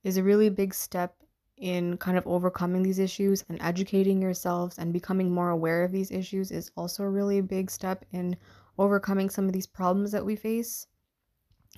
is 0.02 0.16
a 0.16 0.22
really 0.22 0.50
big 0.50 0.74
step 0.74 1.14
in 1.56 1.96
kind 1.98 2.18
of 2.18 2.26
overcoming 2.26 2.82
these 2.82 2.98
issues 2.98 3.44
and 3.48 3.62
educating 3.62 4.20
yourselves 4.20 4.78
and 4.78 4.92
becoming 4.92 5.30
more 5.30 5.50
aware 5.50 5.84
of 5.84 5.92
these 5.92 6.10
issues 6.10 6.50
is 6.50 6.70
also 6.76 7.04
a 7.04 7.10
really 7.10 7.40
big 7.40 7.70
step 7.70 8.04
in 8.12 8.36
overcoming 8.76 9.30
some 9.30 9.46
of 9.46 9.52
these 9.52 9.66
problems 9.66 10.10
that 10.10 10.24
we 10.24 10.34
face. 10.34 10.86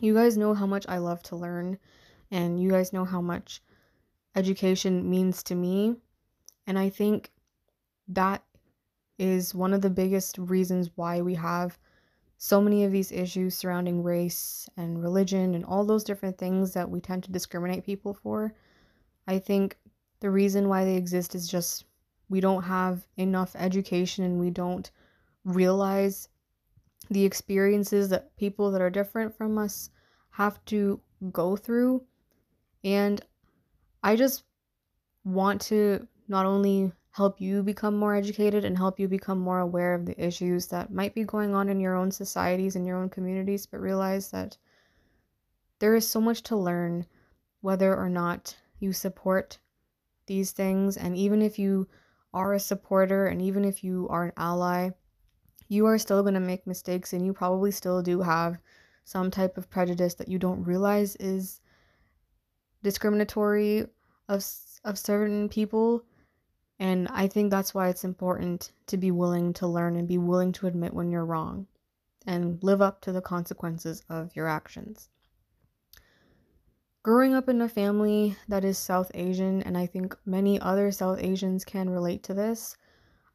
You 0.00 0.14
guys 0.14 0.38
know 0.38 0.54
how 0.54 0.66
much 0.66 0.86
I 0.88 0.98
love 0.98 1.22
to 1.24 1.36
learn, 1.36 1.78
and 2.30 2.60
you 2.60 2.70
guys 2.70 2.92
know 2.92 3.04
how 3.04 3.20
much 3.20 3.62
education 4.36 5.08
means 5.08 5.42
to 5.44 5.54
me. 5.54 5.96
And 6.66 6.78
I 6.78 6.90
think 6.90 7.32
that 8.08 8.42
is 9.18 9.54
one 9.54 9.72
of 9.72 9.80
the 9.80 9.90
biggest 9.90 10.38
reasons 10.38 10.90
why 10.94 11.22
we 11.22 11.34
have 11.34 11.78
so 12.38 12.60
many 12.60 12.84
of 12.84 12.92
these 12.92 13.10
issues 13.10 13.54
surrounding 13.54 14.02
race 14.02 14.68
and 14.76 15.02
religion 15.02 15.54
and 15.54 15.64
all 15.64 15.84
those 15.84 16.04
different 16.04 16.36
things 16.36 16.74
that 16.74 16.90
we 16.90 17.00
tend 17.00 17.24
to 17.24 17.32
discriminate 17.32 17.84
people 17.84 18.12
for. 18.12 18.54
I 19.26 19.38
think 19.38 19.78
the 20.20 20.30
reason 20.30 20.68
why 20.68 20.84
they 20.84 20.96
exist 20.96 21.34
is 21.34 21.48
just 21.48 21.84
we 22.28 22.40
don't 22.40 22.62
have 22.62 23.06
enough 23.16 23.56
education 23.56 24.24
and 24.24 24.38
we 24.38 24.50
don't 24.50 24.90
realize 25.44 26.28
the 27.10 27.24
experiences 27.24 28.08
that 28.10 28.36
people 28.36 28.70
that 28.70 28.82
are 28.82 28.90
different 28.90 29.36
from 29.36 29.56
us 29.56 29.90
have 30.30 30.62
to 30.66 31.00
go 31.32 31.56
through. 31.56 32.02
And 32.84 33.24
I 34.06 34.14
just 34.14 34.44
want 35.24 35.62
to 35.62 36.06
not 36.28 36.46
only 36.46 36.92
help 37.10 37.40
you 37.40 37.64
become 37.64 37.96
more 37.96 38.14
educated 38.14 38.64
and 38.64 38.76
help 38.76 39.00
you 39.00 39.08
become 39.08 39.40
more 39.40 39.58
aware 39.58 39.94
of 39.94 40.06
the 40.06 40.24
issues 40.24 40.68
that 40.68 40.92
might 40.92 41.12
be 41.12 41.24
going 41.24 41.56
on 41.56 41.68
in 41.68 41.80
your 41.80 41.96
own 41.96 42.12
societies 42.12 42.76
and 42.76 42.86
your 42.86 42.98
own 42.98 43.08
communities, 43.08 43.66
but 43.66 43.80
realize 43.80 44.30
that 44.30 44.56
there 45.80 45.96
is 45.96 46.08
so 46.08 46.20
much 46.20 46.44
to 46.44 46.56
learn 46.56 47.04
whether 47.62 47.96
or 47.96 48.08
not 48.08 48.56
you 48.78 48.92
support 48.92 49.58
these 50.28 50.52
things. 50.52 50.96
And 50.96 51.16
even 51.16 51.42
if 51.42 51.58
you 51.58 51.88
are 52.32 52.54
a 52.54 52.60
supporter 52.60 53.26
and 53.26 53.42
even 53.42 53.64
if 53.64 53.82
you 53.82 54.06
are 54.08 54.26
an 54.26 54.32
ally, 54.36 54.90
you 55.66 55.84
are 55.86 55.98
still 55.98 56.22
going 56.22 56.34
to 56.34 56.38
make 56.38 56.64
mistakes 56.64 57.12
and 57.12 57.26
you 57.26 57.32
probably 57.32 57.72
still 57.72 58.02
do 58.02 58.22
have 58.22 58.58
some 59.02 59.32
type 59.32 59.58
of 59.58 59.68
prejudice 59.68 60.14
that 60.14 60.28
you 60.28 60.38
don't 60.38 60.62
realize 60.62 61.16
is 61.16 61.60
discriminatory 62.84 63.84
of 64.28 64.44
of 64.84 64.98
certain 64.98 65.48
people 65.48 66.04
and 66.78 67.08
I 67.08 67.26
think 67.26 67.50
that's 67.50 67.74
why 67.74 67.88
it's 67.88 68.04
important 68.04 68.72
to 68.88 68.96
be 68.96 69.10
willing 69.10 69.54
to 69.54 69.66
learn 69.66 69.96
and 69.96 70.06
be 70.06 70.18
willing 70.18 70.52
to 70.52 70.66
admit 70.66 70.92
when 70.92 71.10
you're 71.10 71.24
wrong 71.24 71.66
and 72.26 72.62
live 72.62 72.82
up 72.82 73.00
to 73.02 73.12
the 73.12 73.22
consequences 73.22 74.02
of 74.10 74.34
your 74.36 74.46
actions. 74.46 75.08
Growing 77.02 77.34
up 77.34 77.48
in 77.48 77.60
a 77.62 77.68
family 77.68 78.36
that 78.48 78.64
is 78.64 78.76
South 78.76 79.10
Asian, 79.14 79.62
and 79.62 79.78
I 79.78 79.86
think 79.86 80.16
many 80.26 80.60
other 80.60 80.90
South 80.90 81.18
Asians 81.20 81.64
can 81.64 81.88
relate 81.88 82.24
to 82.24 82.34
this, 82.34 82.76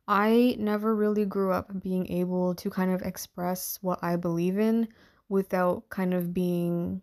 I 0.07 0.57
never 0.59 0.93
really 0.93 1.25
grew 1.25 1.53
up 1.53 1.81
being 1.81 2.05
able 2.11 2.53
to 2.55 2.69
kind 2.69 2.91
of 2.91 3.01
express 3.01 3.79
what 3.81 4.03
I 4.03 4.17
believe 4.17 4.59
in 4.59 4.89
without 5.29 5.87
kind 5.89 6.13
of 6.13 6.33
being, 6.33 7.01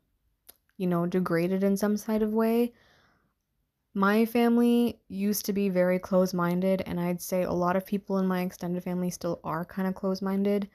you 0.77 0.87
know, 0.87 1.07
degraded 1.07 1.65
in 1.65 1.77
some 1.77 1.97
side 1.97 2.23
of 2.23 2.35
way. 2.35 2.75
My 3.95 4.27
family 4.27 5.01
used 5.09 5.47
to 5.47 5.53
be 5.53 5.71
very 5.71 5.99
close 5.99 6.35
minded, 6.35 6.83
and 6.87 7.01
I'd 7.01 7.23
say 7.23 7.43
a 7.43 7.53
lot 7.53 7.75
of 7.75 7.87
people 7.87 8.19
in 8.19 8.27
my 8.27 8.43
extended 8.43 8.85
family 8.85 9.11
still 9.11 9.41
are 9.43 9.65
kind 9.65 9.89
of 9.89 9.95
close 9.95 10.23
minded 10.23 10.69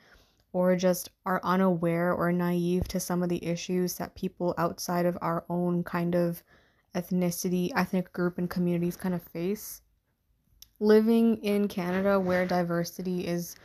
or 0.52 0.76
just 0.76 1.10
are 1.26 1.42
unaware 1.44 2.14
or 2.14 2.32
naive 2.32 2.88
to 2.90 3.00
some 3.00 3.24
of 3.24 3.30
the 3.30 3.44
issues 3.44 3.96
that 3.96 4.16
people 4.16 4.54
outside 4.58 5.06
of 5.06 5.18
our 5.22 5.46
own 5.50 5.84
kind 5.84 6.16
of 6.16 6.44
ethnicity, 6.96 7.72
ethnic 7.76 8.12
group, 8.14 8.38
and 8.38 8.50
communities 8.50 8.96
kind 8.96 9.16
of 9.16 9.24
face. 9.24 9.82
Living 10.80 11.38
in 11.38 11.68
Canada 11.68 12.20
where 12.20 12.46
diversity 12.46 13.26
is 13.26 13.56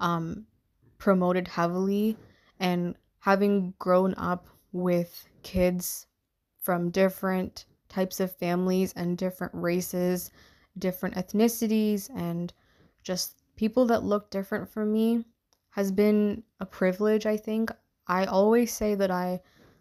um, 0.00 0.46
promoted 0.98 1.48
heavily 1.48 2.16
and 2.60 2.94
having 3.18 3.74
grown 3.78 4.14
up 4.14 4.46
with 4.72 5.28
kids 5.42 6.06
from 6.62 6.90
different 6.90 7.66
types 7.94 8.18
of 8.18 8.34
families 8.36 8.92
and 8.96 9.16
different 9.16 9.54
races, 9.54 10.30
different 10.78 11.14
ethnicities, 11.14 12.10
and 12.16 12.52
just 13.04 13.42
people 13.54 13.86
that 13.86 14.02
look 14.02 14.30
different 14.30 14.68
from 14.68 14.92
me 14.92 15.24
has 15.70 15.92
been 15.92 16.42
a 16.58 16.66
privilege, 16.66 17.24
I 17.24 17.36
think. 17.36 17.70
I 18.08 18.24
always 18.24 18.72
say 18.72 18.96
that 18.96 19.12
I 19.12 19.40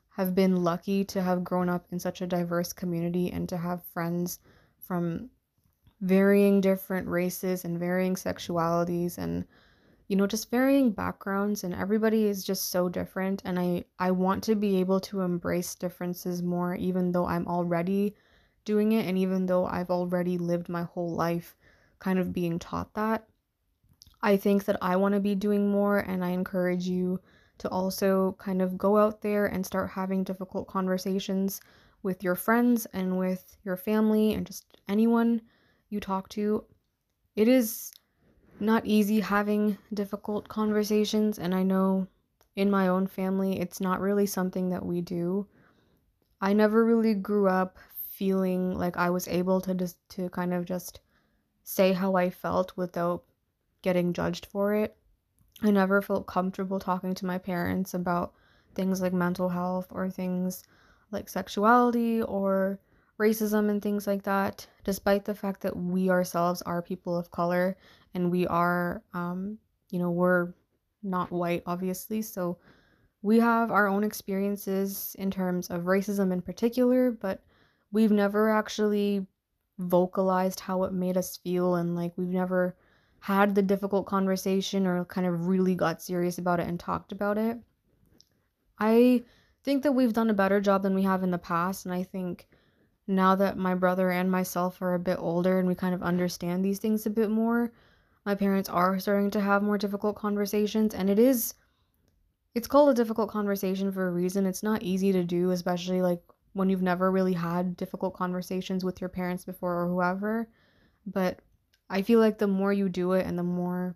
have 0.10 0.36
been 0.36 0.64
lucky 0.64 1.04
to 1.06 1.22
have 1.24 1.44
grown 1.44 1.70
up 1.70 1.88
in 1.92 2.00
such 2.00 2.22
a 2.22 2.28
diverse 2.28 2.72
community 2.72 3.32
and 3.32 3.50
to 3.50 3.58
have 3.58 3.84
friends 3.84 4.40
from 4.78 5.30
varying 6.02 6.62
different 6.62 7.08
races 7.08 7.66
and 7.66 7.80
varying 7.80 8.16
sexualities 8.16 9.18
and 9.18 9.46
you 10.08 10.16
know 10.16 10.28
just 10.28 10.52
varying 10.52 10.92
backgrounds 10.92 11.64
and 11.64 11.74
everybody 11.74 12.26
is 12.26 12.44
just 12.44 12.70
so 12.70 12.90
different 12.90 13.42
and 13.46 13.60
I 13.60 13.86
I 14.00 14.12
want 14.12 14.44
to 14.46 14.56
be 14.56 14.78
able 14.78 15.00
to 15.02 15.22
embrace 15.22 15.76
differences 15.76 16.42
more 16.42 16.76
even 16.76 17.12
though 17.12 17.26
I'm 17.26 17.48
already 17.48 18.16
doing 18.66 18.92
it 18.92 19.08
and 19.08 19.18
even 19.18 19.46
though 19.46 19.66
I've 19.66 19.90
already 19.90 20.38
lived 20.38 20.70
my 20.70 20.84
whole 20.84 21.14
life 21.14 21.56
kind 22.00 22.20
of 22.20 22.34
being 22.34 22.60
taught 22.60 22.94
that 22.94 23.28
I 24.22 24.38
think 24.38 24.66
that 24.66 24.78
I 24.82 24.96
want 24.96 25.14
to 25.16 25.20
be 25.20 25.36
doing 25.36 25.70
more 25.70 26.00
and 26.00 26.24
I 26.24 26.30
encourage 26.30 26.88
you 26.88 27.20
to 27.60 27.70
also 27.70 28.36
kind 28.40 28.62
of 28.62 28.78
go 28.78 28.98
out 28.98 29.22
there 29.22 29.46
and 29.46 29.66
start 29.66 29.90
having 29.90 30.24
difficult 30.24 30.68
conversations 30.68 31.62
with 32.04 32.24
your 32.24 32.36
friends 32.36 32.86
and 32.88 33.18
with 33.18 33.58
your 33.64 33.78
family 33.78 34.34
and 34.34 34.46
just 34.46 34.66
anyone 34.88 35.42
you 35.90 36.00
talk 36.00 36.30
to. 36.30 36.66
It 37.36 37.48
is 37.48 37.92
not 38.60 38.86
easy 38.86 39.20
having 39.20 39.78
difficult 39.94 40.48
conversations, 40.48 41.40
and 41.40 41.54
I 41.54 41.64
know 41.64 42.08
in 42.56 42.70
my 42.70 42.88
own 42.88 43.08
family 43.08 43.60
it's 43.60 43.82
not 43.82 44.00
really 44.00 44.26
something 44.26 44.70
that 44.70 44.86
we 44.86 45.02
do. 45.02 45.48
I 46.40 46.54
never 46.54 46.86
really 46.86 47.14
grew 47.14 47.48
up 47.48 47.78
feeling 48.08 48.78
like 48.78 48.98
I 48.98 49.10
was 49.10 49.28
able 49.28 49.60
to 49.62 49.74
just 49.74 49.98
to 50.10 50.30
kind 50.30 50.54
of 50.54 50.66
just 50.66 51.00
say 51.64 51.94
how 51.94 52.16
I 52.16 52.30
felt 52.30 52.78
without 52.78 53.24
getting 53.82 54.14
judged 54.14 54.46
for 54.46 54.74
it. 54.74 54.96
I 55.62 55.72
never 55.72 56.02
felt 56.02 56.28
comfortable 56.28 56.80
talking 56.80 57.14
to 57.16 57.26
my 57.26 57.38
parents 57.38 57.94
about 57.94 58.34
things 58.76 59.02
like 59.02 59.14
mental 59.14 59.50
health 59.50 59.88
or 59.92 60.10
things 60.10 60.64
like 61.12 61.30
sexuality 61.30 62.22
or 62.22 62.80
racism 63.20 63.70
and 63.70 63.82
things 63.82 64.08
like 64.08 64.24
that, 64.24 64.68
despite 64.84 65.26
the 65.26 65.36
fact 65.36 65.62
that 65.62 65.76
we 65.76 66.10
ourselves 66.10 66.62
are 66.64 66.82
people 66.82 67.16
of 67.16 67.32
color 67.32 67.78
and 68.14 68.32
we 68.32 68.48
are, 68.48 69.04
um, 69.14 69.58
you 69.90 70.00
know, 70.00 70.12
we're 70.12 70.54
not 71.02 71.32
white, 71.32 71.64
obviously. 71.66 72.22
So 72.22 72.58
we 73.22 73.40
have 73.40 73.72
our 73.72 73.88
own 73.88 74.04
experiences 74.04 75.16
in 75.18 75.32
terms 75.32 75.70
of 75.70 75.84
racism 75.84 76.32
in 76.32 76.42
particular, 76.42 77.12
but 77.12 77.42
we've 77.92 78.12
never 78.12 78.50
actually 78.50 79.26
vocalized 79.80 80.60
how 80.60 80.84
it 80.84 80.94
made 80.94 81.18
us 81.18 81.38
feel 81.38 81.76
and 81.76 81.96
like 81.96 82.14
we've 82.18 82.28
never 82.28 82.76
had 83.20 83.56
the 83.56 83.62
difficult 83.62 84.06
conversation 84.06 84.86
or 84.86 85.06
kind 85.06 85.26
of 85.26 85.48
really 85.48 85.76
got 85.76 86.02
serious 86.02 86.38
about 86.38 86.60
it 86.60 86.68
and 86.68 86.80
talked 86.80 87.12
about 87.12 87.38
it. 87.38 87.58
I 88.78 89.24
think 89.64 89.84
that 89.84 89.94
we've 89.94 90.14
done 90.14 90.30
a 90.30 90.34
better 90.34 90.60
job 90.60 90.84
than 90.84 90.94
we 90.94 91.04
have 91.04 91.24
in 91.24 91.32
the 91.32 91.38
past 91.38 91.86
and 91.86 91.94
I 91.94 92.04
think 92.04 92.48
now 93.08 93.36
that 93.36 93.58
my 93.58 93.76
brother 93.76 94.10
and 94.12 94.30
myself 94.30 94.82
are 94.82 94.94
a 94.94 95.00
bit 95.00 95.18
older 95.20 95.60
and 95.60 95.68
we 95.68 95.76
kind 95.76 95.96
of 95.96 96.04
understand 96.04 96.64
these 96.64 96.80
things 96.80 97.06
a 97.06 97.10
bit 97.10 97.30
more, 97.30 97.72
my 98.26 98.36
parents 98.36 98.70
are 98.70 99.00
starting 99.00 99.32
to 99.32 99.42
have 99.42 99.64
more 99.64 99.78
difficult 99.78 100.16
conversations 100.16 100.94
and 100.94 101.10
it 101.10 101.20
is 101.20 101.56
it's 102.56 102.68
called 102.68 102.90
a 102.90 102.94
difficult 102.94 103.30
conversation 103.30 103.92
for 103.92 104.08
a 104.08 104.12
reason. 104.12 104.46
It's 104.46 104.62
not 104.62 104.84
easy 104.84 105.12
to 105.12 105.24
do, 105.24 105.52
especially 105.52 106.02
like 106.02 106.22
when 106.54 106.70
you've 106.70 106.84
never 106.84 107.12
really 107.12 107.34
had 107.34 107.76
difficult 107.76 108.14
conversations 108.14 108.86
with 108.86 109.02
your 109.02 109.10
parents 109.10 109.44
before 109.44 109.82
or 109.82 109.88
whoever. 109.88 110.48
But 111.06 111.40
I 111.90 112.04
feel 112.04 112.20
like 112.20 112.38
the 112.38 112.48
more 112.48 112.72
you 112.72 112.90
do 112.90 113.14
it 113.14 113.26
and 113.26 113.38
the 113.38 113.44
more 113.44 113.96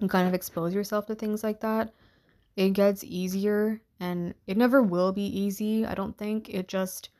you 0.00 0.08
kind 0.08 0.26
of 0.26 0.34
expose 0.34 0.74
yourself 0.74 1.06
to 1.06 1.14
things 1.14 1.44
like 1.44 1.60
that, 1.60 1.94
it 2.56 2.70
gets 2.70 3.04
easier 3.04 3.80
and 4.00 4.34
it 4.48 4.56
never 4.56 4.82
will 4.82 5.12
be 5.12 5.26
easy, 5.26 5.86
I 5.86 5.94
don't 5.94 6.18
think. 6.18 6.48
It 6.48 6.66
just 6.66 7.10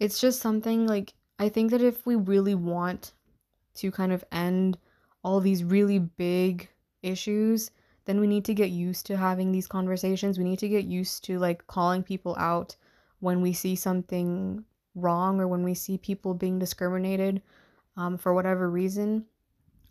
it's 0.00 0.20
just 0.20 0.40
something 0.40 0.86
like 0.86 1.12
I 1.38 1.50
think 1.50 1.70
that 1.70 1.82
if 1.82 2.06
we 2.06 2.16
really 2.16 2.54
want 2.54 3.12
to 3.74 3.90
kind 3.90 4.12
of 4.12 4.24
end 4.32 4.78
all 5.26 5.40
these 5.40 5.64
really 5.64 5.98
big 5.98 6.68
issues, 7.02 7.72
then 8.04 8.20
we 8.20 8.28
need 8.28 8.44
to 8.44 8.54
get 8.54 8.70
used 8.70 9.06
to 9.06 9.16
having 9.16 9.50
these 9.50 9.66
conversations. 9.66 10.38
We 10.38 10.44
need 10.44 10.60
to 10.60 10.68
get 10.68 10.84
used 10.84 11.24
to 11.24 11.40
like 11.40 11.66
calling 11.66 12.04
people 12.04 12.36
out 12.38 12.76
when 13.18 13.40
we 13.40 13.52
see 13.52 13.74
something 13.74 14.64
wrong 14.94 15.40
or 15.40 15.48
when 15.48 15.64
we 15.64 15.74
see 15.74 15.98
people 15.98 16.32
being 16.32 16.60
discriminated 16.60 17.42
um, 17.96 18.16
for 18.16 18.34
whatever 18.34 18.70
reason. 18.70 19.26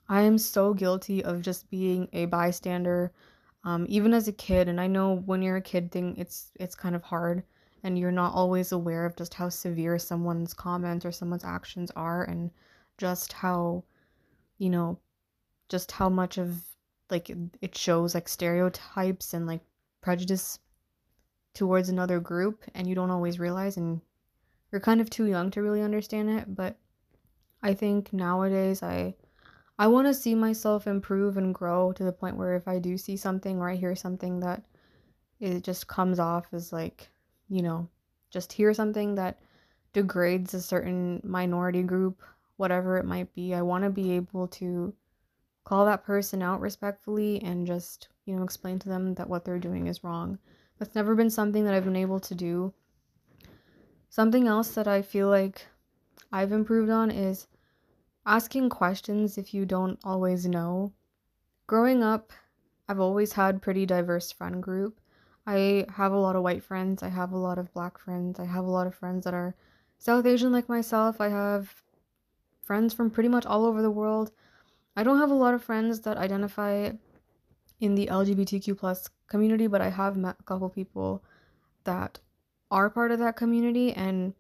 I 0.07 0.21
am 0.21 0.37
so 0.37 0.73
guilty 0.73 1.21
of 1.21 1.41
just 1.41 1.69
being 1.69 2.07
a 2.13 2.27
bystander, 2.27 3.11
um, 3.65 3.85
even 3.89 4.13
as 4.13 4.29
a 4.29 4.31
kid. 4.47 4.69
And 4.69 4.79
I 4.79 4.87
know 4.87 5.17
when 5.25 5.41
you're 5.41 5.57
a 5.57 5.61
kid, 5.61 5.91
thing 5.91 6.15
it's 6.17 6.49
it's 6.57 6.75
kind 6.75 6.95
of 6.95 7.03
hard, 7.03 7.43
and 7.83 7.99
you're 7.99 8.09
not 8.23 8.33
always 8.33 8.71
aware 8.71 9.05
of 9.05 9.17
just 9.17 9.33
how 9.33 9.49
severe 9.49 9.99
someone's 9.99 10.53
comments 10.53 11.05
or 11.05 11.11
someone's 11.11 11.43
actions 11.43 11.91
are, 11.93 12.23
and 12.23 12.51
just 12.97 13.33
how, 13.33 13.83
you 14.59 14.69
know, 14.69 14.97
just 15.69 15.91
how 15.91 16.09
much 16.09 16.37
of 16.37 16.55
like 17.09 17.31
it 17.61 17.77
shows 17.77 18.15
like 18.15 18.27
stereotypes 18.27 19.33
and 19.33 19.47
like 19.47 19.61
prejudice 20.01 20.59
towards 21.53 21.89
another 21.89 22.19
group 22.19 22.63
and 22.73 22.87
you 22.87 22.95
don't 22.95 23.11
always 23.11 23.39
realize 23.39 23.77
and 23.77 24.01
you're 24.71 24.81
kind 24.81 25.01
of 25.01 25.09
too 25.09 25.25
young 25.25 25.49
to 25.51 25.61
really 25.61 25.81
understand 25.81 26.29
it 26.29 26.55
but 26.55 26.75
i 27.63 27.73
think 27.73 28.11
nowadays 28.11 28.83
i 28.83 29.13
i 29.79 29.87
want 29.87 30.05
to 30.05 30.13
see 30.13 30.35
myself 30.35 30.87
improve 30.87 31.37
and 31.37 31.55
grow 31.55 31.91
to 31.91 32.03
the 32.03 32.11
point 32.11 32.35
where 32.35 32.55
if 32.55 32.67
i 32.67 32.77
do 32.77 32.97
see 32.97 33.15
something 33.15 33.59
or 33.59 33.69
i 33.69 33.75
hear 33.75 33.95
something 33.95 34.39
that 34.39 34.63
it 35.39 35.63
just 35.63 35.87
comes 35.87 36.19
off 36.19 36.45
as 36.53 36.73
like 36.73 37.09
you 37.49 37.61
know 37.61 37.87
just 38.31 38.51
hear 38.51 38.73
something 38.73 39.15
that 39.15 39.39
degrades 39.93 40.53
a 40.53 40.61
certain 40.61 41.21
minority 41.23 41.83
group 41.83 42.21
whatever 42.57 42.97
it 42.97 43.05
might 43.05 43.33
be 43.33 43.53
i 43.53 43.61
want 43.61 43.83
to 43.83 43.89
be 43.89 44.11
able 44.11 44.47
to 44.47 44.93
call 45.65 45.85
that 45.85 46.05
person 46.05 46.41
out 46.41 46.61
respectfully 46.61 47.41
and 47.43 47.67
just 47.67 48.07
you 48.25 48.35
know 48.35 48.43
explain 48.43 48.79
to 48.79 48.87
them 48.87 49.13
that 49.15 49.29
what 49.29 49.43
they're 49.43 49.59
doing 49.59 49.87
is 49.87 50.03
wrong 50.03 50.39
that's 50.77 50.95
never 50.95 51.15
been 51.15 51.29
something 51.29 51.63
that 51.63 51.73
I've 51.73 51.85
been 51.85 51.95
able 51.95 52.19
to 52.19 52.35
do. 52.35 52.73
Something 54.09 54.47
else 54.47 54.73
that 54.73 54.87
I 54.87 55.01
feel 55.01 55.29
like 55.29 55.67
I've 56.31 56.51
improved 56.51 56.89
on 56.89 57.11
is 57.11 57.47
asking 58.25 58.69
questions 58.69 59.37
if 59.37 59.53
you 59.53 59.65
don't 59.65 59.99
always 60.03 60.45
know. 60.45 60.93
Growing 61.67 62.03
up, 62.03 62.31
I've 62.87 62.99
always 62.99 63.33
had 63.33 63.61
pretty 63.61 63.85
diverse 63.85 64.31
friend 64.31 64.61
group. 64.61 64.99
I 65.47 65.85
have 65.93 66.11
a 66.11 66.17
lot 66.17 66.35
of 66.35 66.43
white 66.43 66.63
friends, 66.63 67.03
I 67.03 67.09
have 67.09 67.31
a 67.31 67.37
lot 67.37 67.57
of 67.57 67.73
black 67.73 67.97
friends, 67.97 68.39
I 68.39 68.45
have 68.45 68.65
a 68.65 68.71
lot 68.71 68.87
of 68.87 68.95
friends 68.95 69.25
that 69.25 69.33
are 69.33 69.55
South 69.97 70.25
Asian 70.25 70.51
like 70.51 70.67
myself. 70.67 71.21
I 71.21 71.29
have 71.29 71.73
friends 72.63 72.93
from 72.93 73.11
pretty 73.11 73.29
much 73.29 73.45
all 73.45 73.65
over 73.65 73.81
the 73.81 73.91
world. 73.91 74.31
I 74.95 75.03
don't 75.03 75.19
have 75.19 75.31
a 75.31 75.35
lot 75.35 75.53
of 75.53 75.63
friends 75.63 76.01
that 76.01 76.17
identify 76.17 76.91
in 77.79 77.95
the 77.95 78.07
LGBTQ 78.07 78.77
plus 78.77 79.09
community, 79.27 79.67
but 79.67 79.81
I 79.81 79.89
have 79.89 80.15
met 80.15 80.37
a 80.39 80.43
couple 80.43 80.69
people 80.69 81.23
that 81.83 82.19
are 82.71 82.89
part 82.89 83.11
of 83.11 83.19
that 83.19 83.35
community 83.35 83.93
and 83.93 84.33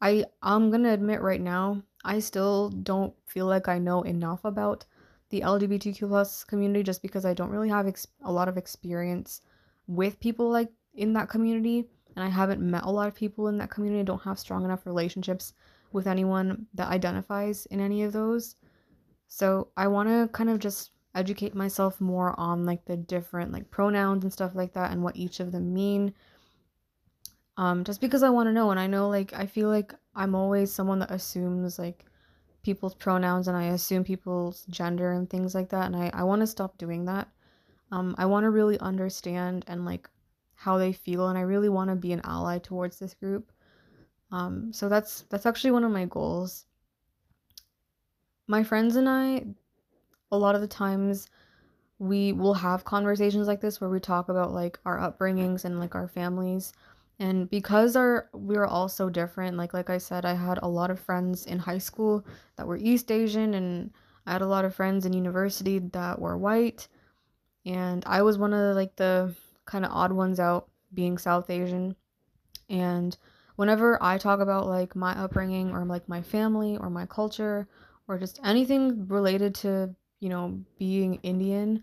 I 0.00 0.24
I'm 0.42 0.70
going 0.70 0.82
to 0.82 0.92
admit 0.92 1.22
right 1.22 1.40
now, 1.40 1.82
I 2.04 2.18
still 2.18 2.68
don't 2.68 3.14
feel 3.26 3.46
like 3.46 3.68
I 3.68 3.78
know 3.78 4.02
enough 4.02 4.44
about 4.44 4.84
the 5.30 5.40
LGBTQ 5.40 6.08
plus 6.08 6.44
community 6.44 6.82
just 6.82 7.00
because 7.00 7.24
I 7.24 7.34
don't 7.34 7.50
really 7.50 7.70
have 7.70 7.86
ex- 7.86 8.06
a 8.22 8.30
lot 8.30 8.48
of 8.48 8.58
experience 8.58 9.40
with 9.86 10.20
people 10.20 10.50
like 10.50 10.70
in 10.94 11.12
that 11.14 11.28
community 11.28 11.88
and 12.16 12.24
I 12.24 12.28
haven't 12.28 12.60
met 12.60 12.84
a 12.84 12.90
lot 12.90 13.08
of 13.08 13.14
people 13.14 13.48
in 13.48 13.58
that 13.58 13.70
community. 13.70 14.00
I 14.00 14.04
don't 14.04 14.22
have 14.22 14.38
strong 14.38 14.64
enough 14.64 14.86
relationships 14.86 15.54
with 15.92 16.06
anyone 16.06 16.66
that 16.74 16.88
identifies 16.88 17.66
in 17.66 17.80
any 17.80 18.02
of 18.02 18.12
those. 18.12 18.56
So 19.28 19.68
I 19.76 19.88
want 19.88 20.08
to 20.08 20.28
kind 20.32 20.50
of 20.50 20.58
just 20.58 20.90
educate 21.14 21.54
myself 21.54 22.00
more 22.00 22.38
on 22.38 22.64
like 22.64 22.84
the 22.84 22.96
different 22.96 23.52
like 23.52 23.70
pronouns 23.70 24.24
and 24.24 24.32
stuff 24.32 24.54
like 24.54 24.72
that 24.72 24.90
and 24.90 25.02
what 25.02 25.16
each 25.16 25.40
of 25.40 25.52
them 25.52 25.72
mean. 25.72 26.12
Um 27.56 27.84
just 27.84 28.00
because 28.00 28.24
i 28.24 28.30
want 28.30 28.48
to 28.48 28.52
know 28.52 28.70
and 28.72 28.80
i 28.80 28.88
know 28.88 29.08
like 29.08 29.32
i 29.32 29.46
feel 29.46 29.68
like 29.68 29.94
i'm 30.16 30.34
always 30.34 30.72
someone 30.72 30.98
that 30.98 31.12
assumes 31.12 31.78
like 31.78 32.04
people's 32.64 32.96
pronouns 32.96 33.46
and 33.46 33.56
i 33.56 33.64
assume 33.66 34.02
people's 34.02 34.64
gender 34.70 35.12
and 35.12 35.30
things 35.30 35.54
like 35.54 35.68
that 35.68 35.86
and 35.86 35.94
i, 35.94 36.10
I 36.12 36.24
want 36.24 36.40
to 36.40 36.48
stop 36.48 36.78
doing 36.78 37.04
that. 37.04 37.28
Um 37.92 38.16
i 38.18 38.26
want 38.26 38.42
to 38.44 38.50
really 38.50 38.78
understand 38.80 39.64
and 39.68 39.84
like 39.84 40.10
how 40.54 40.78
they 40.78 40.92
feel 40.92 41.28
and 41.28 41.38
i 41.38 41.42
really 41.42 41.68
want 41.68 41.90
to 41.90 41.96
be 41.96 42.12
an 42.12 42.22
ally 42.24 42.58
towards 42.58 42.98
this 42.98 43.14
group. 43.14 43.52
Um 44.32 44.72
so 44.72 44.88
that's 44.88 45.22
that's 45.30 45.46
actually 45.46 45.70
one 45.70 45.84
of 45.84 45.92
my 45.92 46.06
goals 46.06 46.66
my 48.46 48.62
friends 48.62 48.96
and 48.96 49.08
i 49.08 49.44
a 50.32 50.38
lot 50.38 50.54
of 50.54 50.60
the 50.60 50.66
times 50.66 51.28
we 51.98 52.32
will 52.32 52.54
have 52.54 52.84
conversations 52.84 53.46
like 53.46 53.60
this 53.60 53.80
where 53.80 53.90
we 53.90 54.00
talk 54.00 54.28
about 54.28 54.52
like 54.52 54.78
our 54.84 54.98
upbringings 54.98 55.64
and 55.64 55.78
like 55.78 55.94
our 55.94 56.08
families. 56.08 56.72
And 57.20 57.48
because 57.48 57.94
our 57.94 58.28
we 58.32 58.56
are 58.56 58.66
all 58.66 58.88
so 58.88 59.08
different 59.08 59.56
like 59.56 59.72
like 59.72 59.88
i 59.88 59.98
said 59.98 60.24
i 60.24 60.34
had 60.34 60.58
a 60.62 60.68
lot 60.68 60.90
of 60.90 60.98
friends 60.98 61.46
in 61.46 61.60
high 61.60 61.78
school 61.78 62.26
that 62.56 62.66
were 62.66 62.76
east 62.76 63.12
asian 63.12 63.54
and 63.54 63.92
i 64.26 64.32
had 64.32 64.42
a 64.42 64.46
lot 64.48 64.64
of 64.64 64.74
friends 64.74 65.06
in 65.06 65.12
university 65.12 65.78
that 65.78 66.20
were 66.20 66.36
white. 66.36 66.88
And 67.64 68.02
i 68.06 68.20
was 68.22 68.36
one 68.36 68.52
of 68.52 68.58
the, 68.58 68.74
like 68.74 68.96
the 68.96 69.32
kind 69.64 69.84
of 69.84 69.92
odd 69.92 70.12
ones 70.12 70.40
out 70.40 70.68
being 70.92 71.16
south 71.16 71.50
asian. 71.50 71.94
And 72.68 73.16
whenever 73.54 74.02
i 74.02 74.18
talk 74.18 74.40
about 74.40 74.66
like 74.66 74.96
my 74.96 75.12
upbringing 75.12 75.70
or 75.70 75.84
like 75.84 76.08
my 76.08 76.20
family 76.20 76.76
or 76.76 76.90
my 76.90 77.06
culture 77.06 77.68
or 78.08 78.18
just 78.18 78.40
anything 78.44 79.06
related 79.08 79.54
to 79.54 79.94
you 80.24 80.30
know, 80.30 80.58
being 80.78 81.16
Indian, 81.16 81.82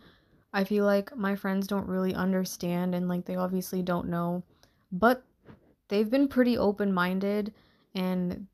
I 0.52 0.64
feel 0.64 0.84
like 0.84 1.16
my 1.16 1.36
friends 1.36 1.68
don't 1.68 1.88
really 1.88 2.16
understand 2.16 2.96
and 2.96 3.08
like 3.08 3.24
they 3.26 3.36
obviously 3.36 3.84
don't 3.84 4.10
know. 4.10 4.42
But 4.92 5.24
they've 5.90 6.10
been 6.10 6.28
pretty 6.28 6.58
open 6.58 6.92
minded 6.92 7.54
and 7.94 8.48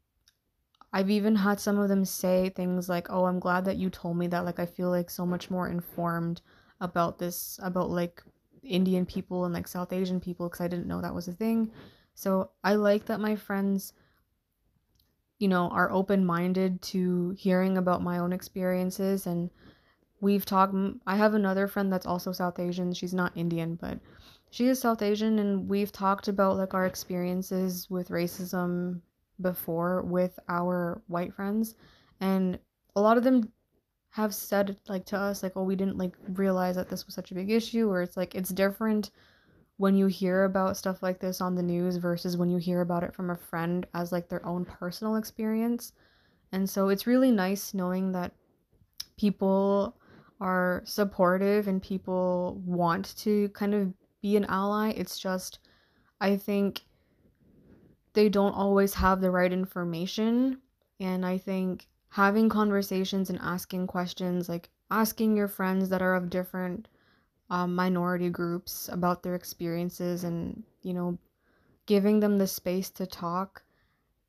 I've 0.91 1.09
even 1.09 1.37
had 1.37 1.61
some 1.61 1.79
of 1.79 1.87
them 1.87 2.03
say 2.03 2.49
things 2.49 2.89
like, 2.89 3.07
"Oh, 3.09 3.25
I'm 3.25 3.39
glad 3.39 3.63
that 3.63 3.77
you 3.77 3.89
told 3.89 4.17
me 4.17 4.27
that. 4.27 4.43
Like 4.43 4.59
I 4.59 4.65
feel 4.65 4.89
like 4.89 5.09
so 5.09 5.25
much 5.25 5.49
more 5.49 5.69
informed 5.69 6.41
about 6.81 7.17
this 7.17 7.57
about 7.63 7.89
like 7.89 8.21
Indian 8.63 9.05
people 9.05 9.45
and 9.45 9.53
like 9.53 9.69
South 9.69 9.93
Asian 9.93 10.19
people 10.19 10.47
because 10.47 10.61
I 10.61 10.67
didn't 10.67 10.87
know 10.87 11.01
that 11.01 11.15
was 11.15 11.29
a 11.29 11.33
thing." 11.33 11.71
So, 12.13 12.51
I 12.63 12.73
like 12.75 13.05
that 13.05 13.19
my 13.21 13.35
friends 13.35 13.93
you 15.39 15.47
know, 15.47 15.69
are 15.69 15.91
open-minded 15.91 16.81
to 16.81 17.35
hearing 17.37 17.77
about 17.77 18.01
my 18.01 18.17
own 18.19 18.33
experiences 18.33 19.27
and 19.27 19.49
we've 20.19 20.45
talked 20.45 20.73
i 21.05 21.15
have 21.15 21.33
another 21.33 21.67
friend 21.67 21.91
that's 21.91 22.05
also 22.05 22.31
south 22.31 22.59
asian 22.59 22.93
she's 22.93 23.13
not 23.13 23.35
indian 23.35 23.75
but 23.75 23.99
she 24.49 24.67
is 24.67 24.79
south 24.79 25.01
asian 25.01 25.39
and 25.39 25.69
we've 25.69 25.91
talked 25.91 26.27
about 26.27 26.57
like 26.57 26.73
our 26.73 26.85
experiences 26.85 27.87
with 27.89 28.09
racism 28.09 28.99
before 29.41 30.01
with 30.03 30.39
our 30.49 31.01
white 31.07 31.33
friends 31.33 31.75
and 32.19 32.57
a 32.95 33.01
lot 33.01 33.17
of 33.17 33.23
them 33.23 33.51
have 34.09 34.33
said 34.33 34.75
like 34.87 35.05
to 35.05 35.17
us 35.17 35.43
like 35.43 35.53
oh 35.55 35.63
we 35.63 35.75
didn't 35.75 35.97
like 35.97 36.15
realize 36.29 36.75
that 36.75 36.89
this 36.89 37.05
was 37.05 37.13
such 37.13 37.31
a 37.31 37.35
big 37.35 37.51
issue 37.51 37.87
or 37.89 38.01
it's 38.01 38.17
like 38.17 38.33
it's 38.33 38.49
different 38.49 39.11
when 39.77 39.95
you 39.95 40.07
hear 40.07 40.43
about 40.43 40.77
stuff 40.77 41.01
like 41.03 41.19
this 41.19 41.41
on 41.41 41.55
the 41.55 41.63
news 41.63 41.97
versus 41.97 42.37
when 42.37 42.49
you 42.49 42.57
hear 42.57 42.81
about 42.81 43.03
it 43.03 43.13
from 43.13 43.29
a 43.29 43.35
friend 43.35 43.85
as 43.93 44.11
like 44.11 44.27
their 44.29 44.45
own 44.45 44.65
personal 44.65 45.15
experience 45.15 45.93
and 46.51 46.69
so 46.69 46.89
it's 46.89 47.07
really 47.07 47.31
nice 47.31 47.73
knowing 47.73 48.11
that 48.11 48.31
people 49.17 49.95
are 50.39 50.81
supportive 50.85 51.67
and 51.67 51.81
people 51.81 52.61
want 52.65 53.15
to 53.17 53.49
kind 53.49 53.73
of 53.73 53.93
be 54.21 54.37
an 54.37 54.45
ally. 54.45 54.91
It's 54.91 55.19
just, 55.19 55.59
I 56.21 56.37
think 56.37 56.81
they 58.13 58.29
don't 58.29 58.53
always 58.53 58.93
have 58.95 59.21
the 59.21 59.31
right 59.31 59.51
information 59.51 60.61
And 60.99 61.25
I 61.25 61.37
think 61.37 61.87
having 62.09 62.49
conversations 62.49 63.29
and 63.29 63.39
asking 63.41 63.87
questions, 63.87 64.49
like 64.49 64.69
asking 64.89 65.37
your 65.37 65.47
friends 65.47 65.89
that 65.89 66.01
are 66.01 66.15
of 66.15 66.29
different 66.29 66.87
um, 67.49 67.75
minority 67.75 68.29
groups 68.29 68.89
about 68.91 69.23
their 69.23 69.35
experiences 69.35 70.23
and, 70.23 70.63
you 70.81 70.93
know, 70.93 71.17
giving 71.85 72.19
them 72.19 72.37
the 72.37 72.47
space 72.47 72.89
to 72.91 73.05
talk 73.05 73.63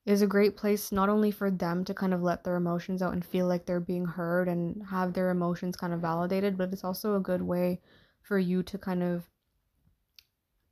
is 0.06 0.22
a 0.22 0.26
great 0.26 0.56
place 0.56 0.90
not 0.90 1.08
only 1.08 1.30
for 1.30 1.50
them 1.50 1.84
to 1.84 1.92
kind 1.92 2.14
of 2.14 2.22
let 2.22 2.42
their 2.42 2.56
emotions 2.56 3.02
out 3.02 3.12
and 3.12 3.24
feel 3.24 3.46
like 3.46 3.66
they're 3.66 3.80
being 3.80 4.06
heard 4.06 4.48
and 4.48 4.82
have 4.86 5.12
their 5.12 5.30
emotions 5.30 5.76
kind 5.76 5.92
of 5.92 6.00
validated, 6.00 6.56
but 6.56 6.72
it's 6.72 6.84
also 6.84 7.16
a 7.16 7.20
good 7.20 7.42
way 7.42 7.80
for 8.22 8.38
you 8.38 8.62
to 8.62 8.78
kind 8.78 9.02
of 9.02 9.28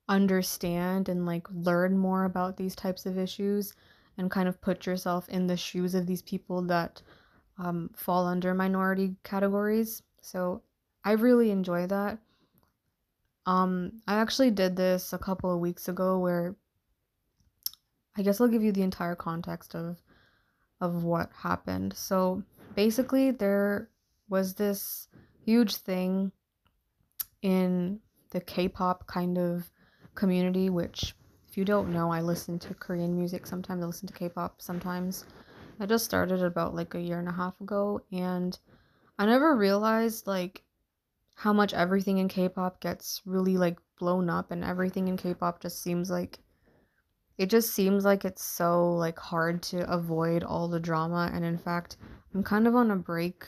understand 0.09 1.09
and 1.09 1.27
like 1.27 1.47
learn 1.51 1.99
more 1.99 2.25
about 2.25 2.57
these 2.57 2.75
types 2.75 3.07
of 3.07 3.19
issues 3.19 3.75
and 4.17 4.31
kind 4.31 4.49
of 4.49 4.61
put 4.61 4.87
yourself 4.87 5.29
in 5.29 5.47
the 5.47 5.57
shoes 5.57 5.95
of 5.95 6.07
these 6.07 6.23
people 6.23 6.63
that 6.63 7.03
um, 7.59 7.91
fall 7.95 8.27
under 8.27 8.55
minority 8.55 9.17
categories. 9.25 10.03
So 10.23 10.63
I 11.05 11.13
really 11.13 11.51
enjoy 11.51 11.87
that. 11.89 12.19
Um, 13.47 14.03
I 14.07 14.17
actually 14.17 14.51
did 14.51 14.77
this 14.77 15.13
a 15.13 15.19
couple 15.19 15.53
of 15.53 15.61
weeks 15.61 15.89
ago 15.89 16.19
where 16.19 16.57
I 18.17 18.23
guess 18.23 18.41
I'll 18.41 18.49
give 18.49 18.63
you 18.63 18.73
the 18.73 18.83
entire 18.83 19.15
context 19.15 19.75
of 19.75 19.99
of 20.81 21.05
what 21.05 21.31
happened. 21.33 21.95
So 21.95 22.43
basically 22.75 23.31
there 23.31 23.89
was 24.29 24.55
this 24.55 25.09
huge 25.45 25.77
thing 25.77 26.33
in 27.41 28.01
the 28.31 28.41
K-pop 28.41 29.07
kind 29.07 29.39
of 29.39 29.71
community 30.15 30.69
which 30.69 31.15
if 31.49 31.57
you 31.57 31.65
don't 31.65 31.93
know, 31.93 32.11
I 32.11 32.21
listen 32.21 32.59
to 32.59 32.75
Korean 32.75 33.17
music 33.17 33.47
sometimes, 33.47 33.83
I 33.83 33.87
listen 33.87 34.09
to 34.09 34.13
K-pop 34.13 34.61
sometimes. 34.61 35.25
I 35.79 35.87
just 35.87 36.05
started 36.05 36.43
about 36.43 36.75
like 36.75 36.95
a 36.95 37.01
year 37.01 37.19
and 37.19 37.29
a 37.29 37.33
half 37.33 37.59
ago 37.61 38.03
and 38.13 38.59
I 39.19 39.27
never 39.27 39.57
realized 39.57 40.27
like 40.27 40.63
how 41.37 41.53
much 41.53 41.75
everything 41.75 42.17
in 42.19 42.29
K-pop 42.29 42.81
gets 42.81 43.21
really 43.27 43.59
like 43.59 43.79
blown 43.99 44.29
up 44.31 44.51
and 44.51 44.65
everything 44.65 45.09
in 45.09 45.19
K-pop 45.19 45.61
just 45.61 45.83
seems 45.83 46.11
like 46.11 46.39
it 47.37 47.51
just 47.51 47.75
seems 47.75 48.05
like 48.05 48.25
it's 48.25 48.43
so 48.43 48.95
like 48.95 49.19
hard 49.19 49.63
to 49.65 49.91
avoid 49.93 50.43
all 50.43 50.69
the 50.69 50.81
drama. 50.81 51.31
And 51.33 51.45
in 51.45 51.59
fact 51.59 51.99
i'm 52.35 52.43
kind 52.43 52.67
of 52.67 52.75
on 52.75 52.91
a 52.91 52.97
break 52.97 53.45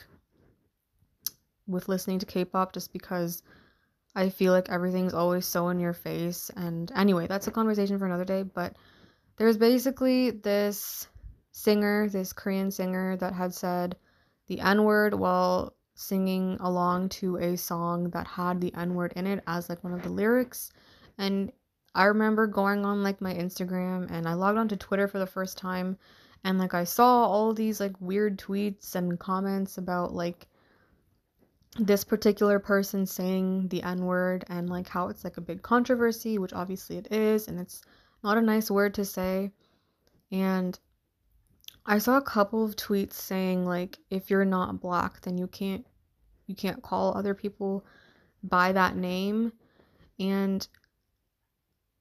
with 1.67 1.89
listening 1.89 2.19
to 2.19 2.25
k-pop 2.25 2.73
just 2.73 2.93
because 2.93 3.43
i 4.15 4.29
feel 4.29 4.53
like 4.53 4.69
everything's 4.69 5.13
always 5.13 5.45
so 5.45 5.69
in 5.69 5.79
your 5.79 5.93
face. 5.93 6.51
And 6.55 6.91
anyway 6.95 7.25
that's 7.25 7.47
a 7.47 7.51
conversation 7.51 7.97
for 7.97 8.05
another 8.05 8.25
day 8.25 8.43
but 8.43 8.75
there's 9.37 9.57
basically 9.57 10.29
this 10.29 11.07
singer 11.51 12.07
this 12.07 12.33
korean 12.33 12.69
singer 12.69 13.17
that 13.17 13.33
had 13.33 13.53
said 13.53 13.95
the 14.47 14.59
n-word 14.59 15.15
while 15.15 15.73
singing 15.99 16.55
along 16.61 17.09
to 17.09 17.35
a 17.37 17.57
song 17.57 18.09
that 18.11 18.25
had 18.25 18.61
the 18.61 18.73
n-word 18.73 19.11
in 19.15 19.27
it 19.27 19.43
as 19.45 19.67
like 19.67 19.83
one 19.83 19.93
of 19.93 20.01
the 20.01 20.09
lyrics 20.09 20.71
and 21.17 21.51
I 21.93 22.05
remember 22.05 22.47
going 22.47 22.85
on 22.85 23.03
like 23.03 23.19
my 23.19 23.33
Instagram 23.33 24.09
and 24.09 24.27
I 24.27 24.33
logged 24.33 24.57
onto 24.57 24.75
Twitter 24.75 25.07
for 25.07 25.19
the 25.19 25.27
first 25.27 25.57
time 25.57 25.97
and 26.43 26.57
like 26.57 26.73
I 26.73 26.85
saw 26.85 27.25
all 27.25 27.53
these 27.53 27.79
like 27.79 27.99
weird 27.99 28.39
tweets 28.39 28.95
and 28.95 29.19
comments 29.19 29.77
about 29.77 30.13
like 30.13 30.47
this 31.77 32.03
particular 32.03 32.59
person 32.59 33.05
saying 33.05 33.67
the 33.67 33.83
N 33.83 34.05
word 34.05 34.45
and 34.47 34.69
like 34.69 34.87
how 34.87 35.09
it's 35.09 35.23
like 35.23 35.37
a 35.37 35.41
big 35.41 35.61
controversy, 35.61 36.37
which 36.37 36.53
obviously 36.53 36.97
it 36.97 37.11
is, 37.11 37.47
and 37.47 37.59
it's 37.59 37.81
not 38.23 38.37
a 38.37 38.41
nice 38.41 38.71
word 38.71 38.93
to 38.95 39.05
say. 39.05 39.51
And 40.31 40.77
I 41.85 41.97
saw 41.97 42.17
a 42.17 42.21
couple 42.21 42.63
of 42.63 42.75
tweets 42.75 43.13
saying 43.13 43.65
like 43.65 43.97
if 44.09 44.29
you're 44.29 44.45
not 44.45 44.79
black 44.79 45.21
then 45.21 45.37
you 45.37 45.47
can't 45.47 45.85
you 46.49 46.55
can't 46.55 46.81
call 46.81 47.15
other 47.15 47.33
people 47.33 47.85
by 48.43 48.71
that 48.71 48.97
name. 48.97 49.53
And 50.19 50.67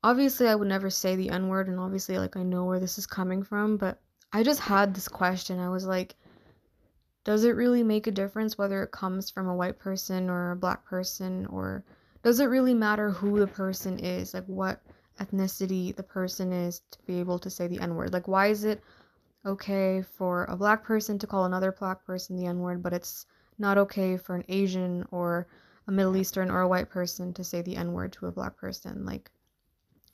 obviously 0.02 0.48
I 0.48 0.54
would 0.54 0.68
never 0.68 0.90
say 0.90 1.14
the 1.14 1.30
N 1.30 1.48
word, 1.48 1.68
and 1.68 1.78
obviously, 1.78 2.18
like, 2.18 2.37
I 2.37 2.42
know 2.42 2.64
where 2.64 2.80
this 2.80 2.98
is 2.98 3.06
coming 3.06 3.42
from, 3.42 3.76
but 3.76 4.00
I 4.32 4.42
just 4.42 4.61
had 4.61 4.94
this 4.94 5.06
question. 5.06 5.61
I 5.61 5.68
was 5.68 5.87
like, 5.87 6.16
does 7.24 7.44
it 7.44 7.50
really 7.50 7.82
make 7.82 8.06
a 8.06 8.12
difference 8.12 8.56
whether 8.56 8.82
it 8.82 8.90
comes 8.90 9.30
from 9.30 9.48
a 9.48 9.54
white 9.54 9.78
person 9.78 10.30
or 10.30 10.52
a 10.52 10.56
black 10.56 10.84
person, 10.84 11.46
or 11.46 11.84
does 12.22 12.40
it 12.40 12.46
really 12.46 12.74
matter 12.74 13.11
who 13.11 13.38
the 13.38 13.46
person 13.46 13.98
is, 13.98 14.32
like, 14.32 14.46
what 14.46 14.80
ethnicity 15.20 15.94
the 15.94 16.02
person 16.02 16.52
is 16.52 16.80
to 16.90 16.98
be 17.06 17.20
able 17.20 17.38
to 17.38 17.50
say 17.50 17.66
the 17.66 17.80
N 17.80 17.94
word? 17.94 18.12
Like, 18.12 18.28
why 18.28 18.46
is 18.46 18.64
it 18.64 18.82
okay 19.44 20.02
for 20.02 20.44
a 20.44 20.56
black 20.56 20.84
person 20.84 21.18
to 21.18 21.26
call 21.26 21.44
another 21.44 21.72
black 21.72 22.04
person 22.06 22.37
the 22.37 22.46
N 22.46 22.61
word, 22.61 22.82
but 22.82 22.92
it's 22.92 23.26
not 23.59 23.79
okay 23.79 24.16
for 24.16 24.35
an 24.35 24.44
Asian 24.49 25.07
or 25.11 25.47
a 25.87 25.92
Middle 25.92 26.16
Eastern 26.16 26.51
or 26.51 26.61
a 26.61 26.68
white 26.68 26.90
person 26.90 27.33
to 27.35 27.44
say 27.44 27.62
the 27.62 27.77
N 27.77 27.92
word 27.92 28.12
to 28.14 28.27
a 28.27 28.33
black 28.33 28.57
person? 28.57 29.05
Like, 29.05 29.31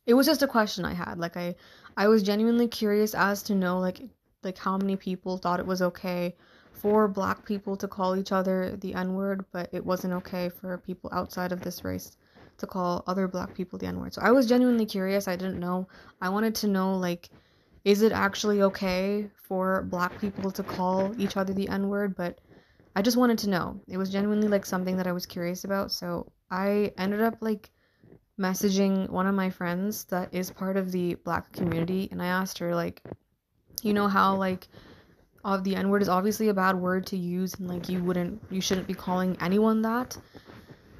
it 0.07 0.15
was 0.15 0.27
just 0.27 0.43
a 0.43 0.49
question 0.49 0.85
I 0.85 0.95
had. 0.95 1.19
Like 1.19 1.37
I 1.37 1.55
I 1.97 2.09
was 2.09 2.23
genuinely 2.23 2.69
curious 2.69 3.15
as 3.15 3.43
to 3.45 3.55
know 3.55 3.79
like 3.79 4.03
like 4.43 4.59
how 4.59 4.77
many 4.77 4.97
people 4.97 5.39
thought 5.39 5.61
it 5.61 5.67
was 5.67 5.83
okay 5.83 6.35
for 6.73 7.09
black 7.09 7.47
people 7.47 7.77
to 7.77 7.89
call 7.89 8.17
each 8.17 8.33
other 8.33 8.77
the 8.77 8.95
N-word, 8.95 9.45
but 9.53 9.71
it 9.73 9.85
wasn't 9.85 10.13
okay 10.13 10.51
for 10.51 10.77
people 10.77 11.09
outside 11.13 11.53
of 11.53 11.63
this 11.63 11.85
race 11.85 12.17
to 12.59 12.67
call 12.67 13.03
other 13.07 13.27
black 13.27 13.55
people 13.55 13.79
the 13.79 13.87
N-word. 13.87 14.13
So 14.13 14.21
I 14.23 14.33
was 14.33 14.47
genuinely 14.47 14.85
curious. 14.85 15.27
I 15.27 15.37
didn't 15.37 15.59
know. 15.59 15.89
I 16.21 16.29
wanted 16.29 16.55
to 16.57 16.69
know 16.69 16.97
like 16.97 17.31
is 17.85 18.03
it 18.03 18.13
actually 18.13 18.63
okay 18.63 19.29
for 19.37 19.83
black 19.83 20.19
people 20.19 20.51
to 20.51 20.63
call 20.63 21.19
each 21.21 21.37
other 21.37 21.53
the 21.53 21.69
N-word, 21.69 22.17
but 22.17 22.39
I 22.97 23.03
just 23.03 23.17
wanted 23.17 23.39
to 23.39 23.51
know. 23.51 23.81
It 23.89 23.97
was 23.97 24.11
genuinely 24.11 24.49
like 24.49 24.67
something 24.67 24.97
that 24.99 25.07
I 25.07 25.13
was 25.13 25.27
curious 25.27 25.65
about. 25.65 25.91
So 25.91 26.33
I 26.51 26.93
ended 26.97 27.21
up 27.21 27.39
like 27.41 27.71
messaging 28.39 29.09
one 29.11 29.27
of 29.27 29.35
my 29.35 29.51
friends 29.51 30.05
that 30.07 30.35
is 30.35 30.51
part 30.51 30.77
of 30.77 30.91
the 30.91 31.15
black 31.15 31.53
community 31.53 32.09
and 32.11 32.21
I 32.21 32.27
asked 32.27 32.59
her 32.59 32.75
like 32.75 33.01
you 33.83 33.93
know 33.95 34.09
how 34.09 34.35
like 34.35 34.67
of 35.45 35.63
the 35.63 35.77
n 35.77 35.89
word 35.89 36.03
is 36.03 36.09
obviously 36.09 36.49
a 36.49 36.55
bad 36.55 36.75
word 36.75 37.07
to 37.07 37.17
use 37.17 37.55
and 37.55 37.69
like 37.69 37.89
you 37.89 38.03
wouldn't 38.03 38.43
you 38.51 38.61
shouldn't 38.61 38.89
be 38.89 38.95
calling 38.95 39.37
anyone 39.41 39.83
that 39.83 40.17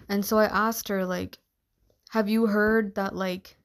and 0.09 0.25
so 0.25 0.39
I 0.39 0.45
asked 0.45 0.89
her 0.89 1.05
like 1.05 1.39
have 2.11 2.29
you 2.29 2.47
heard 2.47 2.95
that 2.95 3.17
like 3.17 3.57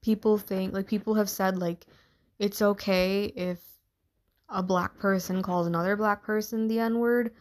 people 0.00 0.38
think 0.38 0.72
like 0.72 0.86
people 0.86 1.14
have 1.14 1.28
said 1.28 1.58
like 1.58 1.84
it's 2.38 2.62
okay 2.62 3.24
if 3.36 3.58
a 4.48 4.62
black 4.62 4.98
person 4.98 5.42
calls 5.42 5.66
another 5.66 5.96
black 5.96 6.22
person 6.22 6.68
the 6.68 6.78
n 6.78 6.98
word 6.98 7.32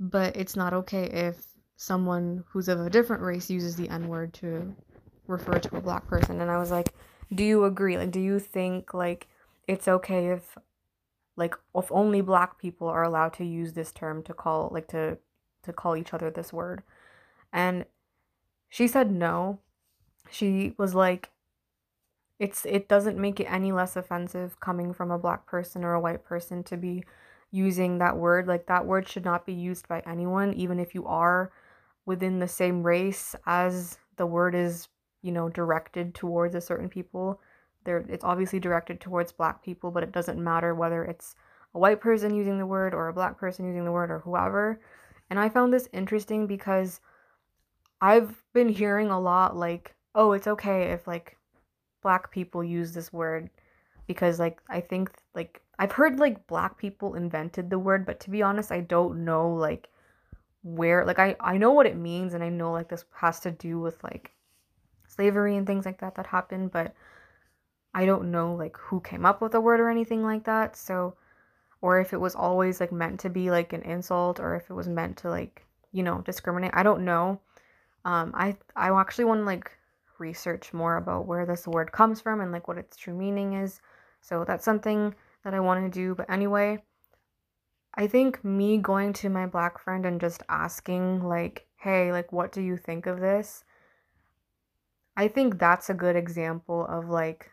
but 0.00 0.36
it's 0.36 0.56
not 0.56 0.72
okay 0.72 1.04
if 1.04 1.48
someone 1.76 2.44
who's 2.48 2.68
of 2.68 2.80
a 2.80 2.90
different 2.90 3.22
race 3.22 3.48
uses 3.48 3.76
the 3.76 3.88
N 3.88 4.08
word 4.08 4.34
to 4.34 4.74
refer 5.26 5.58
to 5.58 5.76
a 5.76 5.80
black 5.80 6.06
person. 6.06 6.40
And 6.40 6.50
I 6.50 6.58
was 6.58 6.70
like, 6.70 6.92
do 7.34 7.44
you 7.44 7.64
agree? 7.64 7.96
Like, 7.96 8.10
do 8.10 8.20
you 8.20 8.38
think 8.38 8.94
like 8.94 9.28
it's 9.66 9.88
okay 9.88 10.28
if 10.28 10.56
like 11.36 11.54
if 11.74 11.90
only 11.92 12.20
black 12.20 12.58
people 12.58 12.88
are 12.88 13.04
allowed 13.04 13.32
to 13.34 13.44
use 13.44 13.72
this 13.72 13.92
term 13.92 14.22
to 14.24 14.34
call 14.34 14.70
like 14.72 14.88
to 14.88 15.18
to 15.62 15.72
call 15.72 15.96
each 15.96 16.12
other 16.12 16.30
this 16.30 16.52
word? 16.52 16.82
And 17.52 17.84
she 18.68 18.88
said 18.88 19.10
no. 19.10 19.60
She 20.30 20.74
was 20.78 20.94
like 20.94 21.30
it's 22.38 22.64
it 22.64 22.88
doesn't 22.88 23.18
make 23.18 23.40
it 23.40 23.44
any 23.44 23.72
less 23.72 23.96
offensive 23.96 24.60
coming 24.60 24.92
from 24.92 25.10
a 25.10 25.18
black 25.18 25.46
person 25.46 25.84
or 25.84 25.94
a 25.94 26.00
white 26.00 26.24
person 26.24 26.62
to 26.64 26.76
be 26.76 27.02
using 27.50 27.98
that 27.98 28.16
word. 28.16 28.46
Like 28.46 28.66
that 28.66 28.86
word 28.86 29.08
should 29.08 29.24
not 29.24 29.46
be 29.46 29.52
used 29.52 29.88
by 29.88 30.02
anyone 30.06 30.54
even 30.54 30.78
if 30.78 30.94
you 30.94 31.06
are 31.06 31.50
within 32.06 32.38
the 32.38 32.48
same 32.48 32.82
race 32.82 33.34
as 33.46 33.98
the 34.16 34.26
word 34.26 34.54
is, 34.54 34.88
you 35.22 35.32
know, 35.32 35.48
directed 35.48 36.14
towards 36.14 36.54
a 36.54 36.60
certain 36.60 36.88
people. 36.88 37.40
There 37.84 38.04
it's 38.08 38.24
obviously 38.24 38.60
directed 38.60 39.00
towards 39.00 39.32
black 39.32 39.62
people, 39.62 39.90
but 39.90 40.02
it 40.02 40.12
doesn't 40.12 40.42
matter 40.42 40.74
whether 40.74 41.04
it's 41.04 41.34
a 41.74 41.78
white 41.78 42.00
person 42.00 42.34
using 42.34 42.58
the 42.58 42.66
word 42.66 42.94
or 42.94 43.08
a 43.08 43.12
black 43.12 43.38
person 43.38 43.66
using 43.66 43.84
the 43.84 43.92
word 43.92 44.10
or 44.10 44.20
whoever. 44.20 44.80
And 45.30 45.38
I 45.38 45.48
found 45.48 45.72
this 45.72 45.88
interesting 45.92 46.46
because 46.46 47.00
I've 48.00 48.42
been 48.52 48.68
hearing 48.68 49.10
a 49.10 49.20
lot 49.20 49.56
like, 49.56 49.94
oh, 50.14 50.32
it's 50.32 50.46
okay 50.46 50.92
if 50.92 51.06
like 51.06 51.37
black 52.02 52.30
people 52.30 52.62
use 52.62 52.92
this 52.92 53.12
word 53.12 53.50
because 54.06 54.40
like 54.40 54.60
I 54.68 54.80
think 54.80 55.12
like 55.34 55.60
I've 55.78 55.92
heard 55.92 56.18
like 56.18 56.46
black 56.48 56.76
people 56.76 57.14
invented 57.14 57.70
the 57.70 57.78
word, 57.78 58.04
but 58.04 58.18
to 58.20 58.30
be 58.30 58.42
honest, 58.42 58.72
I 58.72 58.80
don't 58.80 59.24
know 59.24 59.54
like 59.54 59.88
where 60.64 61.04
like 61.04 61.20
I 61.20 61.36
I 61.40 61.56
know 61.56 61.72
what 61.72 61.86
it 61.86 61.96
means 61.96 62.34
and 62.34 62.42
I 62.42 62.48
know 62.48 62.72
like 62.72 62.88
this 62.88 63.04
has 63.14 63.38
to 63.40 63.52
do 63.52 63.78
with 63.78 64.02
like 64.02 64.32
slavery 65.06 65.56
and 65.56 65.66
things 65.66 65.86
like 65.86 66.00
that 66.00 66.16
that 66.16 66.26
happened, 66.26 66.72
but 66.72 66.94
I 67.94 68.06
don't 68.06 68.30
know 68.30 68.54
like 68.54 68.76
who 68.76 69.00
came 69.00 69.24
up 69.24 69.40
with 69.40 69.52
the 69.52 69.60
word 69.60 69.80
or 69.80 69.88
anything 69.88 70.22
like 70.22 70.44
that. 70.44 70.76
So 70.76 71.14
or 71.80 72.00
if 72.00 72.12
it 72.12 72.20
was 72.20 72.34
always 72.34 72.80
like 72.80 72.90
meant 72.90 73.20
to 73.20 73.30
be 73.30 73.50
like 73.50 73.72
an 73.72 73.82
insult 73.82 74.40
or 74.40 74.56
if 74.56 74.68
it 74.68 74.74
was 74.74 74.88
meant 74.88 75.18
to 75.18 75.30
like, 75.30 75.64
you 75.92 76.02
know, 76.02 76.22
discriminate. 76.22 76.72
I 76.74 76.82
don't 76.82 77.04
know. 77.04 77.40
Um 78.04 78.32
I 78.34 78.56
I 78.74 78.90
actually 78.98 79.26
want 79.26 79.40
to 79.40 79.44
like 79.44 79.70
research 80.18 80.72
more 80.72 80.96
about 80.96 81.26
where 81.26 81.46
this 81.46 81.66
word 81.66 81.92
comes 81.92 82.20
from 82.20 82.40
and 82.40 82.52
like 82.52 82.68
what 82.68 82.78
its 82.78 82.96
true 82.96 83.14
meaning 83.14 83.54
is. 83.54 83.80
So 84.20 84.44
that's 84.44 84.64
something 84.64 85.14
that 85.44 85.54
I 85.54 85.60
want 85.60 85.84
to 85.84 85.98
do. 85.98 86.14
But 86.14 86.30
anyway, 86.30 86.82
I 87.94 88.06
think 88.06 88.44
me 88.44 88.78
going 88.78 89.12
to 89.14 89.28
my 89.28 89.46
black 89.46 89.78
friend 89.78 90.06
and 90.06 90.20
just 90.20 90.42
asking, 90.48 91.22
like, 91.24 91.66
hey, 91.76 92.12
like, 92.12 92.32
what 92.32 92.52
do 92.52 92.60
you 92.60 92.76
think 92.76 93.06
of 93.06 93.20
this? 93.20 93.64
I 95.16 95.26
think 95.26 95.58
that's 95.58 95.90
a 95.90 95.94
good 95.94 96.14
example 96.14 96.86
of 96.86 97.08
like 97.08 97.50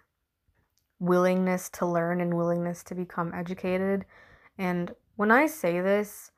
willingness 1.00 1.70
to 1.70 1.86
learn 1.86 2.22
and 2.22 2.36
willingness 2.36 2.84
to 2.84 2.96
become 2.96 3.34
educated. 3.34 4.06
And 4.58 4.94
when 5.16 5.32
I 5.32 5.48
say 5.48 5.82
this, 5.82 6.32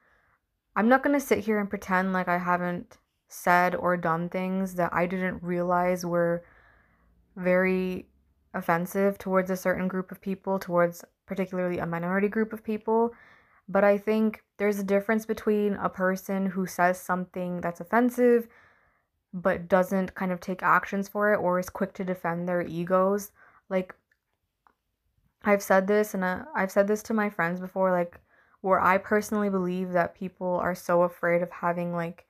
I'm 0.75 0.87
not 0.87 1.03
going 1.03 1.19
to 1.19 1.25
sit 1.25 1.39
here 1.39 1.59
and 1.59 1.69
pretend 1.69 2.13
like 2.13 2.27
I 2.27 2.37
haven't 2.37 2.97
said 3.27 3.75
or 3.75 3.97
done 3.97 4.29
things 4.29 4.75
that 4.75 4.93
I 4.93 5.05
didn't 5.05 5.43
realize 5.43 6.05
were 6.05 6.43
very 7.35 8.07
offensive 8.53 9.17
towards 9.17 9.49
a 9.49 9.57
certain 9.57 9.87
group 9.87 10.11
of 10.11 10.21
people, 10.21 10.59
towards 10.59 11.03
particularly 11.25 11.79
a 11.79 11.85
minority 11.85 12.27
group 12.27 12.53
of 12.53 12.63
people. 12.63 13.13
But 13.69 13.83
I 13.83 13.97
think 13.97 14.43
there's 14.57 14.79
a 14.79 14.83
difference 14.83 15.25
between 15.25 15.73
a 15.73 15.89
person 15.89 16.45
who 16.47 16.65
says 16.65 16.99
something 16.99 17.61
that's 17.61 17.81
offensive 17.81 18.47
but 19.33 19.67
doesn't 19.67 20.15
kind 20.15 20.31
of 20.31 20.39
take 20.39 20.63
actions 20.63 21.07
for 21.07 21.33
it 21.33 21.37
or 21.37 21.59
is 21.59 21.69
quick 21.69 21.93
to 21.93 22.03
defend 22.03 22.47
their 22.47 22.61
egos. 22.61 23.31
Like, 23.69 23.93
I've 25.43 25.61
said 25.61 25.85
this 25.87 26.13
and 26.13 26.23
uh, 26.23 26.43
I've 26.55 26.71
said 26.71 26.87
this 26.87 27.03
to 27.03 27.13
my 27.13 27.29
friends 27.29 27.59
before, 27.59 27.91
like, 27.91 28.19
where 28.61 28.79
I 28.79 28.97
personally 28.97 29.49
believe 29.49 29.91
that 29.91 30.15
people 30.15 30.55
are 30.55 30.73
so 30.73 31.03
afraid 31.03 31.41
of 31.41 31.51
having, 31.51 31.93
like, 31.93 32.25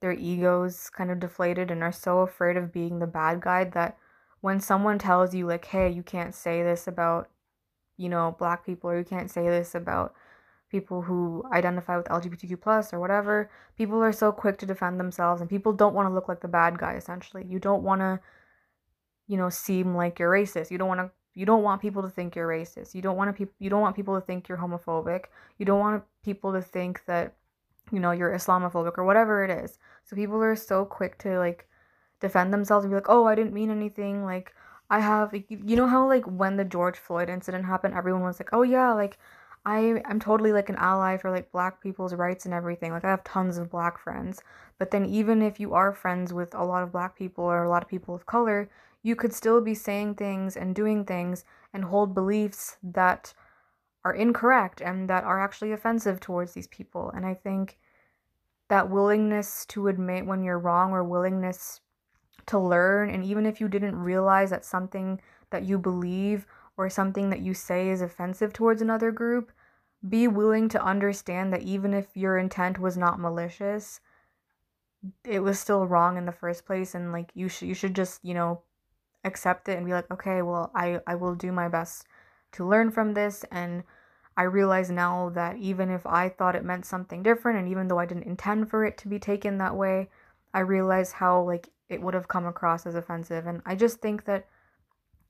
their 0.00 0.12
egos 0.12 0.90
kind 0.90 1.10
of 1.10 1.20
deflated 1.20 1.70
and 1.70 1.82
are 1.82 1.92
so 1.92 2.20
afraid 2.20 2.56
of 2.56 2.72
being 2.72 2.98
the 2.98 3.06
bad 3.06 3.40
guy 3.40 3.64
that 3.64 3.96
when 4.40 4.60
someone 4.60 4.98
tells 4.98 5.34
you, 5.34 5.46
like, 5.46 5.64
hey, 5.64 5.90
you 5.90 6.02
can't 6.02 6.34
say 6.34 6.62
this 6.62 6.86
about, 6.86 7.28
you 7.96 8.08
know, 8.08 8.36
black 8.38 8.64
people 8.64 8.90
or 8.90 8.98
you 8.98 9.04
can't 9.04 9.30
say 9.30 9.48
this 9.48 9.74
about 9.74 10.14
people 10.70 11.02
who 11.02 11.44
identify 11.52 11.96
with 11.96 12.06
LGBTQ 12.06 12.60
plus 12.60 12.92
or 12.92 13.00
whatever, 13.00 13.50
people 13.76 14.02
are 14.02 14.12
so 14.12 14.32
quick 14.32 14.58
to 14.58 14.66
defend 14.66 15.00
themselves 15.00 15.40
and 15.40 15.48
people 15.48 15.72
don't 15.72 15.94
want 15.94 16.08
to 16.08 16.14
look 16.14 16.28
like 16.28 16.40
the 16.40 16.48
bad 16.48 16.78
guy 16.78 16.94
essentially. 16.94 17.44
You 17.46 17.58
don't 17.58 17.82
want 17.82 18.00
to 18.00 18.20
you 19.26 19.36
know 19.36 19.48
seem 19.48 19.94
like 19.94 20.18
you're 20.18 20.30
racist. 20.30 20.70
You 20.70 20.78
don't 20.78 20.88
want 20.88 21.00
to 21.00 21.10
you 21.34 21.46
don't 21.46 21.62
want 21.62 21.82
people 21.82 22.02
to 22.02 22.08
think 22.08 22.34
you're 22.34 22.48
racist. 22.48 22.94
You 22.94 23.02
don't 23.02 23.16
want 23.16 23.28
to 23.28 23.32
people 23.32 23.54
you 23.58 23.70
don't 23.70 23.80
want 23.80 23.96
people 23.96 24.18
to 24.18 24.24
think 24.24 24.48
you're 24.48 24.58
homophobic. 24.58 25.24
You 25.58 25.66
don't 25.66 25.80
want 25.80 26.04
people 26.24 26.52
to 26.52 26.62
think 26.62 27.02
that 27.06 27.34
you 27.92 28.00
know 28.00 28.10
you're 28.12 28.32
Islamophobic 28.32 28.98
or 28.98 29.04
whatever 29.04 29.44
it 29.44 29.50
is. 29.50 29.78
So 30.04 30.16
people 30.16 30.42
are 30.42 30.56
so 30.56 30.84
quick 30.84 31.18
to 31.18 31.38
like 31.38 31.68
defend 32.20 32.52
themselves 32.52 32.84
and 32.84 32.90
be 32.92 32.96
like, 32.96 33.08
"Oh, 33.08 33.26
I 33.26 33.34
didn't 33.34 33.54
mean 33.54 33.70
anything." 33.70 34.24
Like 34.24 34.54
I 34.90 35.00
have 35.00 35.34
you 35.34 35.76
know 35.76 35.86
how 35.86 36.06
like 36.08 36.24
when 36.26 36.56
the 36.56 36.64
George 36.64 36.98
Floyd 36.98 37.28
incident 37.28 37.64
happened, 37.66 37.94
everyone 37.94 38.22
was 38.22 38.40
like, 38.40 38.50
"Oh 38.52 38.62
yeah, 38.62 38.92
like 38.92 39.18
I 39.64 40.00
I 40.04 40.10
am 40.10 40.20
totally 40.20 40.52
like 40.52 40.68
an 40.68 40.76
ally 40.76 41.16
for 41.16 41.30
like 41.30 41.50
black 41.52 41.82
people's 41.82 42.14
rights 42.14 42.44
and 42.44 42.54
everything. 42.54 42.92
Like 42.92 43.04
I 43.04 43.10
have 43.10 43.24
tons 43.24 43.58
of 43.58 43.70
black 43.70 43.98
friends. 43.98 44.42
But 44.78 44.90
then 44.92 45.04
even 45.06 45.42
if 45.42 45.58
you 45.60 45.74
are 45.74 45.92
friends 45.92 46.32
with 46.32 46.54
a 46.54 46.64
lot 46.64 46.82
of 46.84 46.92
black 46.92 47.16
people 47.16 47.44
or 47.44 47.64
a 47.64 47.68
lot 47.68 47.82
of 47.82 47.88
people 47.88 48.14
of 48.14 48.26
color, 48.26 48.68
you 49.02 49.16
could 49.16 49.32
still 49.32 49.60
be 49.60 49.74
saying 49.74 50.14
things 50.14 50.56
and 50.56 50.74
doing 50.74 51.04
things 51.04 51.44
and 51.72 51.84
hold 51.84 52.14
beliefs 52.14 52.76
that 52.82 53.34
are 54.06 54.14
incorrect 54.14 54.80
and 54.80 55.10
that 55.10 55.24
are 55.24 55.42
actually 55.42 55.72
offensive 55.72 56.20
towards 56.20 56.52
these 56.52 56.68
people. 56.68 57.10
And 57.10 57.26
I 57.26 57.34
think 57.34 57.76
that 58.68 58.88
willingness 58.88 59.66
to 59.66 59.88
admit 59.88 60.26
when 60.26 60.44
you're 60.44 60.60
wrong 60.60 60.92
or 60.92 61.02
willingness 61.02 61.80
to 62.46 62.56
learn 62.56 63.10
and 63.10 63.24
even 63.24 63.44
if 63.46 63.60
you 63.60 63.66
didn't 63.66 63.98
realize 63.98 64.50
that 64.50 64.64
something 64.64 65.20
that 65.50 65.64
you 65.64 65.76
believe 65.76 66.46
or 66.76 66.88
something 66.88 67.30
that 67.30 67.40
you 67.40 67.52
say 67.52 67.88
is 67.88 68.00
offensive 68.00 68.52
towards 68.52 68.80
another 68.80 69.10
group, 69.10 69.50
be 70.08 70.28
willing 70.28 70.68
to 70.68 70.84
understand 70.84 71.52
that 71.52 71.62
even 71.62 71.92
if 71.92 72.16
your 72.16 72.38
intent 72.38 72.78
was 72.78 72.96
not 72.96 73.18
malicious, 73.18 73.98
it 75.24 75.40
was 75.40 75.58
still 75.58 75.84
wrong 75.84 76.16
in 76.16 76.26
the 76.26 76.32
first 76.32 76.64
place 76.64 76.94
and 76.94 77.10
like 77.10 77.30
you 77.34 77.48
should 77.48 77.66
you 77.66 77.74
should 77.74 77.94
just, 77.94 78.24
you 78.24 78.34
know, 78.34 78.62
accept 79.24 79.68
it 79.68 79.76
and 79.76 79.86
be 79.86 79.92
like, 79.92 80.08
"Okay, 80.12 80.42
well, 80.42 80.70
I 80.76 81.00
I 81.08 81.16
will 81.16 81.34
do 81.34 81.50
my 81.50 81.68
best 81.68 82.06
to 82.52 82.64
learn 82.64 82.90
from 82.90 83.14
this 83.14 83.44
and 83.50 83.82
I 84.36 84.42
realize 84.42 84.90
now 84.90 85.30
that 85.30 85.56
even 85.56 85.90
if 85.90 86.06
I 86.06 86.28
thought 86.28 86.56
it 86.56 86.64
meant 86.64 86.84
something 86.84 87.22
different 87.22 87.58
and 87.58 87.68
even 87.68 87.88
though 87.88 87.98
I 87.98 88.06
didn't 88.06 88.24
intend 88.24 88.68
for 88.68 88.84
it 88.84 88.98
to 88.98 89.08
be 89.08 89.18
taken 89.18 89.58
that 89.58 89.76
way, 89.76 90.08
I 90.52 90.60
realize 90.60 91.12
how 91.12 91.42
like 91.42 91.68
it 91.88 92.02
would 92.02 92.14
have 92.14 92.28
come 92.28 92.46
across 92.46 92.86
as 92.86 92.94
offensive 92.94 93.46
and 93.46 93.62
I 93.64 93.74
just 93.74 94.00
think 94.00 94.24
that 94.24 94.46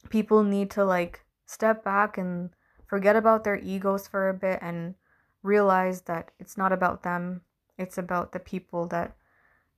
people 0.08 0.42
need 0.42 0.70
to 0.72 0.84
like 0.84 1.24
step 1.46 1.84
back 1.84 2.18
and 2.18 2.50
forget 2.86 3.16
about 3.16 3.44
their 3.44 3.58
egos 3.58 4.08
for 4.08 4.28
a 4.28 4.34
bit 4.34 4.58
and 4.62 4.94
realize 5.42 6.02
that 6.02 6.30
it's 6.38 6.56
not 6.56 6.72
about 6.72 7.02
them. 7.02 7.42
It's 7.78 7.98
about 7.98 8.32
the 8.32 8.40
people 8.40 8.86
that, 8.88 9.16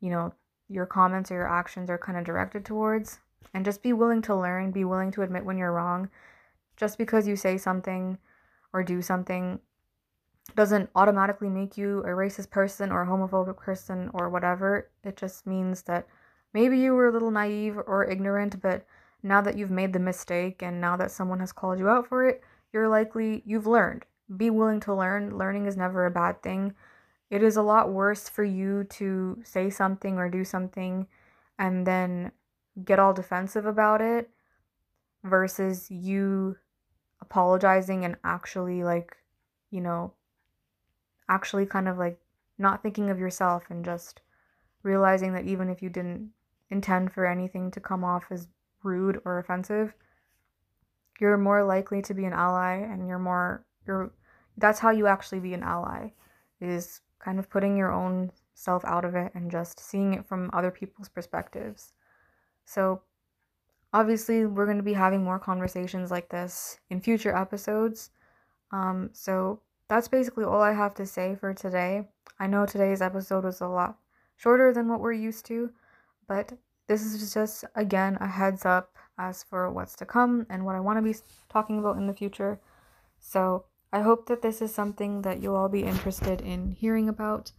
you 0.00 0.10
know, 0.10 0.32
your 0.68 0.86
comments 0.86 1.30
or 1.30 1.34
your 1.34 1.48
actions 1.48 1.90
are 1.90 1.98
kind 1.98 2.18
of 2.18 2.24
directed 2.24 2.64
towards. 2.64 3.18
And 3.54 3.64
just 3.64 3.82
be 3.82 3.92
willing 3.92 4.22
to 4.22 4.36
learn, 4.36 4.72
be 4.72 4.84
willing 4.84 5.10
to 5.12 5.22
admit 5.22 5.44
when 5.44 5.56
you're 5.58 5.72
wrong. 5.72 6.10
Just 6.76 6.98
because 6.98 7.26
you 7.26 7.36
say 7.36 7.56
something 7.56 8.18
or 8.72 8.82
do 8.82 9.02
something 9.02 9.60
doesn't 10.54 10.90
automatically 10.94 11.48
make 11.48 11.76
you 11.76 12.00
a 12.00 12.08
racist 12.08 12.50
person 12.50 12.90
or 12.90 13.02
a 13.02 13.06
homophobic 13.06 13.56
person 13.56 14.10
or 14.14 14.28
whatever. 14.28 14.90
It 15.04 15.16
just 15.16 15.46
means 15.46 15.82
that 15.82 16.06
maybe 16.54 16.78
you 16.78 16.94
were 16.94 17.08
a 17.08 17.12
little 17.12 17.30
naive 17.30 17.76
or 17.76 18.04
ignorant, 18.04 18.60
but 18.60 18.86
now 19.22 19.40
that 19.40 19.56
you've 19.56 19.70
made 19.70 19.92
the 19.92 19.98
mistake 19.98 20.62
and 20.62 20.80
now 20.80 20.96
that 20.96 21.10
someone 21.10 21.40
has 21.40 21.52
called 21.52 21.78
you 21.78 21.88
out 21.88 22.06
for 22.06 22.26
it, 22.26 22.42
you're 22.72 22.88
likely 22.88 23.42
you've 23.44 23.66
learned. 23.66 24.04
Be 24.36 24.50
willing 24.50 24.80
to 24.80 24.94
learn. 24.94 25.36
Learning 25.36 25.66
is 25.66 25.76
never 25.76 26.06
a 26.06 26.10
bad 26.10 26.42
thing. 26.42 26.74
It 27.30 27.42
is 27.42 27.56
a 27.56 27.62
lot 27.62 27.92
worse 27.92 28.28
for 28.28 28.44
you 28.44 28.84
to 28.84 29.38
say 29.44 29.70
something 29.70 30.16
or 30.16 30.28
do 30.28 30.44
something 30.44 31.06
and 31.58 31.86
then 31.86 32.32
get 32.84 32.98
all 32.98 33.12
defensive 33.12 33.66
about 33.66 34.00
it 34.00 34.30
versus 35.24 35.90
you 35.90 36.56
apologizing 37.20 38.04
and 38.04 38.16
actually 38.24 38.82
like, 38.84 39.16
you 39.70 39.80
know, 39.80 40.12
actually 41.28 41.66
kind 41.66 41.88
of 41.88 41.98
like 41.98 42.18
not 42.58 42.82
thinking 42.82 43.10
of 43.10 43.18
yourself 43.18 43.64
and 43.70 43.84
just 43.84 44.20
realizing 44.82 45.32
that 45.34 45.46
even 45.46 45.68
if 45.68 45.82
you 45.82 45.88
didn't 45.88 46.30
intend 46.70 47.12
for 47.12 47.26
anything 47.26 47.70
to 47.70 47.80
come 47.80 48.04
off 48.04 48.24
as 48.30 48.48
rude 48.82 49.20
or 49.24 49.38
offensive, 49.38 49.94
you're 51.20 51.36
more 51.36 51.64
likely 51.64 52.00
to 52.02 52.14
be 52.14 52.24
an 52.24 52.32
ally 52.32 52.74
and 52.76 53.08
you're 53.08 53.18
more 53.18 53.64
you're 53.86 54.12
that's 54.56 54.78
how 54.78 54.90
you 54.90 55.06
actually 55.06 55.40
be 55.40 55.54
an 55.54 55.62
ally 55.62 56.10
is 56.60 57.00
kind 57.18 57.38
of 57.38 57.50
putting 57.50 57.76
your 57.76 57.92
own 57.92 58.30
self 58.54 58.84
out 58.84 59.04
of 59.04 59.14
it 59.14 59.32
and 59.34 59.50
just 59.50 59.78
seeing 59.78 60.14
it 60.14 60.26
from 60.26 60.50
other 60.52 60.70
people's 60.70 61.08
perspectives. 61.08 61.92
So 62.64 63.02
obviously 63.92 64.46
we're 64.46 64.66
going 64.66 64.76
to 64.76 64.82
be 64.82 64.92
having 64.92 65.24
more 65.24 65.38
conversations 65.38 66.10
like 66.10 66.28
this 66.28 66.78
in 66.90 67.00
future 67.00 67.34
episodes. 67.34 68.10
Um 68.72 69.10
so 69.12 69.60
that's 69.88 70.08
basically 70.08 70.44
all 70.44 70.60
I 70.60 70.72
have 70.72 70.94
to 70.94 71.06
say 71.06 71.34
for 71.34 71.54
today. 71.54 72.08
I 72.38 72.46
know 72.46 72.66
today's 72.66 73.00
episode 73.00 73.44
was 73.44 73.60
a 73.60 73.66
lot 73.66 73.98
shorter 74.36 74.72
than 74.72 74.88
what 74.88 75.00
we're 75.00 75.12
used 75.12 75.46
to, 75.46 75.70
but 76.26 76.52
this 76.88 77.02
is 77.02 77.34
just, 77.34 77.64
again, 77.74 78.16
a 78.20 78.26
heads 78.26 78.64
up 78.64 78.96
as 79.18 79.42
for 79.42 79.70
what's 79.70 79.94
to 79.96 80.06
come 80.06 80.46
and 80.48 80.64
what 80.64 80.74
I 80.74 80.80
want 80.80 80.98
to 80.98 81.02
be 81.02 81.18
talking 81.48 81.78
about 81.78 81.96
in 81.98 82.06
the 82.06 82.14
future. 82.14 82.60
So 83.20 83.64
I 83.92 84.00
hope 84.00 84.26
that 84.26 84.42
this 84.42 84.62
is 84.62 84.74
something 84.74 85.22
that 85.22 85.42
you'll 85.42 85.56
all 85.56 85.68
be 85.68 85.82
interested 85.82 86.40
in 86.40 86.72
hearing 86.72 87.08
about. 87.08 87.52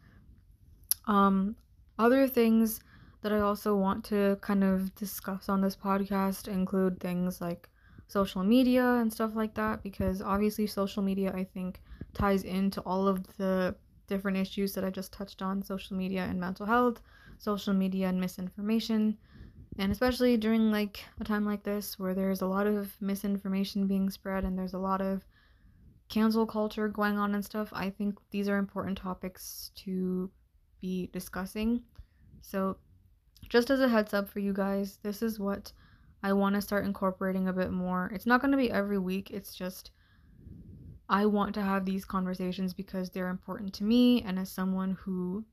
Um, 1.07 1.55
other 1.97 2.27
things 2.27 2.81
that 3.21 3.31
I 3.33 3.39
also 3.39 3.75
want 3.75 4.03
to 4.05 4.37
kind 4.41 4.63
of 4.63 4.93
discuss 4.95 5.49
on 5.49 5.61
this 5.61 5.75
podcast 5.75 6.47
include 6.47 6.99
things 6.99 7.41
like 7.41 7.69
social 8.07 8.43
media 8.43 8.83
and 8.83 9.11
stuff 9.11 9.35
like 9.35 9.53
that, 9.55 9.83
because 9.83 10.21
obviously, 10.21 10.67
social 10.67 11.03
media, 11.03 11.31
I 11.35 11.43
think, 11.43 11.81
ties 12.13 12.43
into 12.43 12.81
all 12.81 13.07
of 13.07 13.25
the 13.37 13.75
different 14.07 14.37
issues 14.37 14.73
that 14.73 14.83
I 14.83 14.89
just 14.89 15.13
touched 15.13 15.41
on 15.41 15.61
social 15.61 15.95
media 15.95 16.23
and 16.23 16.39
mental 16.39 16.65
health 16.65 17.01
social 17.39 17.73
media 17.73 18.07
and 18.07 18.19
misinformation. 18.19 19.17
And 19.79 19.91
especially 19.91 20.37
during 20.37 20.71
like 20.71 21.03
a 21.19 21.23
time 21.23 21.45
like 21.45 21.63
this 21.63 21.97
where 21.97 22.13
there's 22.13 22.41
a 22.41 22.47
lot 22.47 22.67
of 22.67 22.95
misinformation 23.01 23.87
being 23.87 24.09
spread 24.09 24.43
and 24.43 24.59
there's 24.59 24.73
a 24.73 24.79
lot 24.79 25.01
of 25.01 25.25
cancel 26.09 26.45
culture 26.45 26.89
going 26.89 27.17
on 27.17 27.33
and 27.33 27.43
stuff, 27.43 27.69
I 27.71 27.89
think 27.89 28.19
these 28.29 28.49
are 28.49 28.57
important 28.57 28.97
topics 28.97 29.71
to 29.75 30.29
be 30.81 31.09
discussing. 31.13 31.81
So, 32.41 32.77
just 33.49 33.69
as 33.69 33.79
a 33.79 33.89
heads 33.89 34.13
up 34.13 34.29
for 34.29 34.39
you 34.39 34.53
guys, 34.53 34.99
this 35.03 35.21
is 35.21 35.39
what 35.39 35.73
I 36.21 36.33
want 36.33 36.55
to 36.55 36.61
start 36.61 36.85
incorporating 36.85 37.47
a 37.47 37.53
bit 37.53 37.71
more. 37.71 38.11
It's 38.13 38.25
not 38.25 38.41
going 38.41 38.51
to 38.51 38.57
be 38.57 38.71
every 38.71 38.99
week, 38.99 39.31
it's 39.31 39.53
just 39.53 39.91
I 41.09 41.25
want 41.25 41.55
to 41.55 41.61
have 41.61 41.85
these 41.85 42.05
conversations 42.05 42.73
because 42.73 43.09
they're 43.09 43.29
important 43.29 43.73
to 43.75 43.83
me 43.83 44.21
and 44.21 44.37
as 44.37 44.51
someone 44.51 44.95
who 45.01 45.43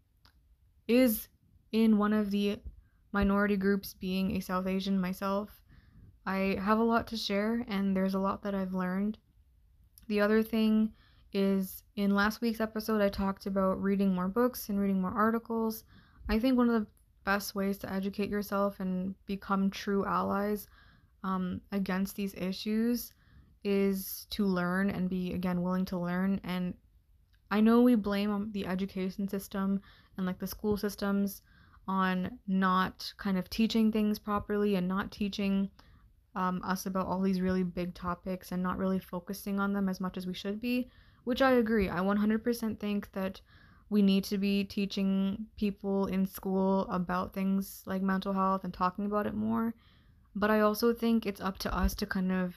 is 0.87 1.29
in 1.73 1.97
one 1.97 2.13
of 2.13 2.31
the 2.31 2.59
minority 3.13 3.57
groups, 3.57 3.95
being 3.95 4.37
a 4.37 4.41
South 4.41 4.67
Asian 4.67 5.01
myself, 5.01 5.63
I 6.27 6.59
have 6.61 6.79
a 6.79 6.85
lot 6.85 7.07
to 7.09 7.17
share 7.17 7.65
and 7.69 7.97
there's 7.97 8.15
a 8.15 8.19
lot 8.19 8.43
that 8.43 8.55
I've 8.55 8.75
learned. 8.75 9.17
The 10.09 10.21
other 10.21 10.43
thing 10.43 10.93
is 11.33 11.83
in 11.97 12.15
last 12.15 12.43
week's 12.43 12.61
episode, 12.61 13.01
I 13.01 13.09
talked 13.09 13.47
about 13.47 13.83
reading 13.83 14.15
more 14.15 14.29
books 14.29 14.69
and 14.69 14.79
reading 14.79 15.01
more 15.01 15.13
articles. 15.13 15.85
I 16.29 16.39
think 16.39 16.59
one 16.59 16.69
of 16.69 16.83
the 16.83 16.87
best 17.27 17.55
ways 17.55 17.77
to 17.79 17.93
educate 17.93 18.31
yourself 18.31 18.81
and 18.81 19.15
become 19.27 19.69
true 19.69 20.07
allies 20.07 20.69
um, 21.25 21.61
against 21.73 22.17
these 22.17 22.35
issues 22.35 23.12
is 23.65 24.27
to 24.31 24.47
learn 24.47 24.89
and 24.91 25.11
be, 25.11 25.35
again, 25.35 25.61
willing 25.61 25.85
to 25.85 25.99
learn. 25.99 26.41
And 26.45 26.73
I 27.51 27.61
know 27.61 27.83
we 27.83 27.97
blame 27.97 28.51
the 28.53 28.67
education 28.67 29.29
system 29.29 29.81
and 30.17 30.25
like 30.25 30.39
the 30.39 30.47
school 30.47 30.77
systems 30.77 31.43
on 31.89 32.39
not 32.47 33.12
kind 33.19 33.37
of 33.37 33.51
teaching 33.51 33.93
things 33.93 34.19
properly 34.19 34.77
and 34.77 34.89
not 34.89 35.11
teaching 35.11 35.69
um, 36.37 36.61
us 36.65 36.87
about 36.87 37.07
all 37.07 37.21
these 37.21 37.41
really 37.41 37.65
big 37.65 37.95
topics 37.95 38.53
and 38.53 38.62
not 38.62 38.79
really 38.79 38.99
focusing 39.01 39.59
on 39.59 39.73
them 39.73 39.89
as 39.89 40.01
much 40.01 40.17
as 40.17 40.27
we 40.27 40.35
should 40.35 40.61
be, 40.61 40.89
which 41.25 41.43
I 41.43 41.53
agree. 41.53 41.89
I 41.89 41.99
100% 41.99 42.79
think 42.79 43.11
that 43.12 43.41
we 43.88 44.03
need 44.03 44.25
to 44.25 44.38
be 44.38 44.64
teaching 44.64 45.46
people 45.57 46.07
in 46.07 46.27
school 46.27 46.87
about 46.90 47.33
things 47.33 47.83
like 47.87 48.03
mental 48.03 48.33
health 48.33 48.64
and 48.64 48.75
talking 48.75 49.07
about 49.07 49.27
it 49.27 49.35
more. 49.35 49.75
But 50.35 50.51
I 50.51 50.61
also 50.61 50.92
think 50.92 51.25
it's 51.25 51.40
up 51.40 51.59
to 51.59 51.75
us 51.75 51.94
to 51.96 52.07
kind 52.07 52.33
of 52.33 52.57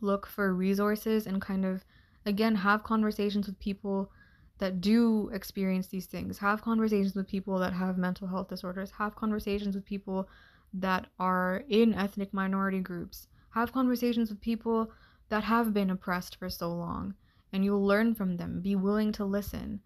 look 0.00 0.26
for 0.26 0.54
resources 0.54 1.26
and 1.26 1.40
kind 1.40 1.64
of, 1.64 1.84
again, 2.26 2.56
have 2.56 2.82
conversations 2.82 3.46
with 3.46 3.58
people 3.60 4.10
that 4.58 4.80
do 4.80 5.30
experience 5.32 5.86
these 5.86 6.06
things. 6.06 6.38
Have 6.38 6.62
conversations 6.62 7.14
with 7.14 7.28
people 7.28 7.58
that 7.60 7.72
have 7.72 7.96
mental 7.96 8.26
health 8.26 8.48
disorders. 8.48 8.90
Have 8.98 9.14
conversations 9.14 9.74
with 9.76 9.84
people 9.84 10.28
that 10.74 11.06
are 11.18 11.64
in 11.68 11.94
ethnic 11.94 12.34
minority 12.34 12.80
groups. 12.80 13.28
Have 13.50 13.72
conversations 13.72 14.28
with 14.28 14.40
people 14.40 14.90
that 15.28 15.44
have 15.44 15.72
been 15.72 15.90
oppressed 15.90 16.36
for 16.36 16.50
so 16.50 16.70
long. 16.70 17.14
And 17.52 17.64
you'll 17.64 17.86
learn 17.86 18.14
from 18.14 18.36
them. 18.36 18.60
Be 18.60 18.74
willing 18.74 19.12
to 19.12 19.24
listen. 19.24 19.80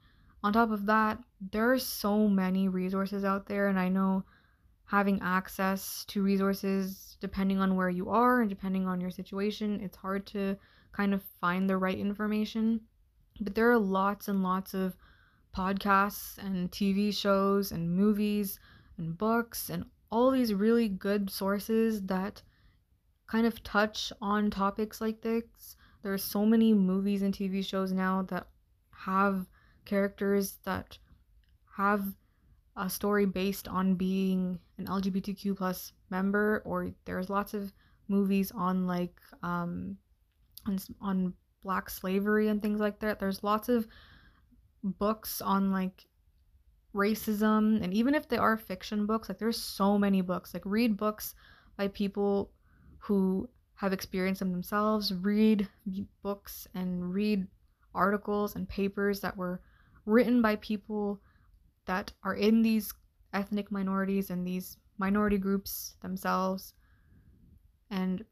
On 0.44 0.52
top 0.52 0.70
of 0.70 0.86
that, 0.86 1.18
there 1.52 1.72
are 1.72 1.78
so 1.78 2.28
many 2.28 2.68
resources 2.68 3.24
out 3.24 3.46
there, 3.46 3.68
and 3.68 3.78
I 3.78 3.88
know 3.88 4.24
having 4.84 5.20
access 5.22 6.04
to 6.06 6.22
resources 6.22 7.16
depending 7.20 7.60
on 7.60 7.76
where 7.76 7.88
you 7.88 8.10
are 8.10 8.40
and 8.40 8.50
depending 8.50 8.86
on 8.86 9.00
your 9.00 9.10
situation, 9.10 9.80
it's 9.80 9.96
hard 9.96 10.26
to 10.26 10.56
kind 10.92 11.14
of 11.14 11.22
find 11.40 11.70
the 11.70 11.76
right 11.76 11.98
information. 11.98 12.80
But 13.40 13.54
there 13.54 13.70
are 13.70 13.78
lots 13.78 14.28
and 14.28 14.42
lots 14.42 14.74
of 14.74 14.96
podcasts 15.56 16.38
and 16.38 16.70
TV 16.70 17.14
shows 17.14 17.72
and 17.72 17.96
movies 17.96 18.58
and 18.98 19.16
books 19.16 19.70
and 19.70 19.84
all 20.10 20.30
these 20.30 20.52
really 20.52 20.88
good 20.88 21.30
sources 21.30 22.02
that 22.02 22.42
kind 23.26 23.46
of 23.46 23.62
touch 23.62 24.12
on 24.20 24.50
topics 24.50 25.00
like 25.00 25.22
this. 25.22 25.76
There 26.02 26.12
are 26.12 26.18
so 26.18 26.44
many 26.44 26.74
movies 26.74 27.22
and 27.22 27.32
TV 27.32 27.64
shows 27.64 27.92
now 27.92 28.22
that 28.22 28.48
have 28.90 29.46
characters 29.84 30.58
that 30.64 30.98
have 31.76 32.04
a 32.76 32.88
story 32.88 33.26
based 33.26 33.68
on 33.68 33.94
being 33.94 34.58
an 34.78 34.86
LGBTQ 34.86 35.56
plus 35.56 35.92
member, 36.10 36.62
or 36.64 36.90
there's 37.04 37.30
lots 37.30 37.54
of 37.54 37.72
movies 38.08 38.50
on 38.54 38.86
like 38.86 39.20
um 39.42 39.96
on, 40.66 40.78
on 41.00 41.34
black 41.62 41.88
slavery 41.90 42.48
and 42.48 42.60
things 42.60 42.80
like 42.80 42.98
that. 43.00 43.18
There's 43.18 43.44
lots 43.44 43.68
of 43.68 43.86
books 44.82 45.40
on 45.40 45.70
like 45.70 46.06
racism 46.94 47.82
and 47.82 47.94
even 47.94 48.14
if 48.14 48.28
they 48.28 48.36
are 48.36 48.56
fiction 48.56 49.06
books, 49.06 49.28
like 49.28 49.38
there's 49.38 49.60
so 49.60 49.98
many 49.98 50.20
books. 50.20 50.54
Like 50.54 50.64
read 50.64 50.96
books 50.96 51.34
by 51.76 51.88
people 51.88 52.50
who 52.98 53.48
have 53.74 53.92
experienced 53.92 54.40
them 54.40 54.52
themselves, 54.52 55.12
read 55.12 55.68
books 56.22 56.66
and 56.74 57.12
read 57.12 57.46
articles 57.94 58.56
and 58.56 58.68
papers 58.68 59.20
that 59.20 59.36
were 59.36 59.60
written 60.06 60.42
by 60.42 60.56
people 60.56 61.20
that 61.86 62.12
are 62.22 62.34
in 62.34 62.62
these 62.62 62.92
ethnic 63.32 63.70
minorities 63.70 64.30
and 64.30 64.46
these 64.46 64.76
minority 64.98 65.38
groups 65.38 65.94
themselves. 66.02 66.74
And, 67.90 68.24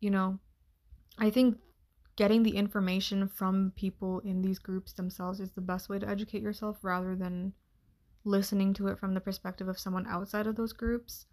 you 0.00 0.10
know, 0.10 0.38
I 1.18 1.30
think 1.30 1.58
getting 2.16 2.42
the 2.42 2.56
information 2.56 3.28
from 3.28 3.72
people 3.76 4.20
in 4.20 4.42
these 4.42 4.58
groups 4.58 4.92
themselves 4.92 5.40
is 5.40 5.50
the 5.52 5.60
best 5.60 5.88
way 5.88 5.98
to 5.98 6.08
educate 6.08 6.42
yourself 6.42 6.78
rather 6.82 7.14
than 7.14 7.52
listening 8.24 8.74
to 8.74 8.88
it 8.88 8.98
from 8.98 9.14
the 9.14 9.20
perspective 9.20 9.68
of 9.68 9.78
someone 9.78 10.06
outside 10.06 10.46
of 10.46 10.56
those 10.56 10.72
groups. 10.72 11.26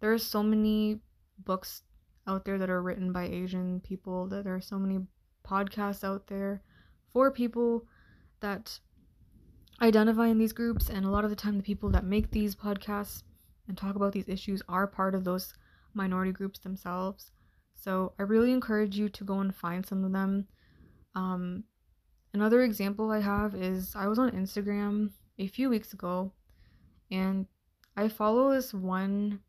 There 0.00 0.12
are 0.12 0.18
so 0.18 0.42
many 0.42 1.00
books 1.44 1.82
out 2.26 2.44
there 2.44 2.58
that 2.58 2.70
are 2.70 2.82
written 2.82 3.12
by 3.12 3.24
Asian 3.24 3.80
people, 3.80 4.28
that 4.28 4.44
there 4.44 4.54
are 4.54 4.60
so 4.60 4.78
many 4.78 5.00
podcasts 5.46 6.04
out 6.04 6.26
there 6.26 6.62
for 7.12 7.30
people 7.30 7.86
that 8.40 8.78
identify 9.80 10.28
in 10.28 10.38
these 10.38 10.52
groups 10.52 10.88
and 10.88 11.04
a 11.04 11.10
lot 11.10 11.24
of 11.24 11.30
the 11.30 11.36
time 11.36 11.56
the 11.56 11.62
people 11.62 11.90
that 11.90 12.04
make 12.04 12.30
these 12.30 12.56
podcasts 12.56 13.22
and 13.68 13.76
talk 13.76 13.96
about 13.96 14.12
these 14.12 14.28
issues 14.28 14.62
are 14.68 14.86
part 14.86 15.14
of 15.14 15.24
those 15.24 15.54
minority 15.94 16.32
groups 16.32 16.58
themselves. 16.58 17.30
So 17.74 18.12
i 18.18 18.22
really 18.22 18.52
encourage 18.52 18.96
you 18.96 19.08
to 19.08 19.24
go 19.24 19.40
and 19.40 19.54
find 19.54 19.84
some 19.84 20.04
of 20.04 20.12
them. 20.12 20.46
Um, 21.14 21.64
another 22.36 22.62
example 22.62 23.10
i 23.10 23.18
have 23.18 23.54
is 23.54 23.94
i 23.96 24.06
was 24.06 24.18
on 24.18 24.30
instagram 24.32 25.10
a 25.38 25.46
few 25.46 25.70
weeks 25.70 25.94
ago 25.94 26.30
and 27.10 27.46
i 27.96 28.06
follow 28.06 28.52
this 28.52 28.74
one 28.74 29.40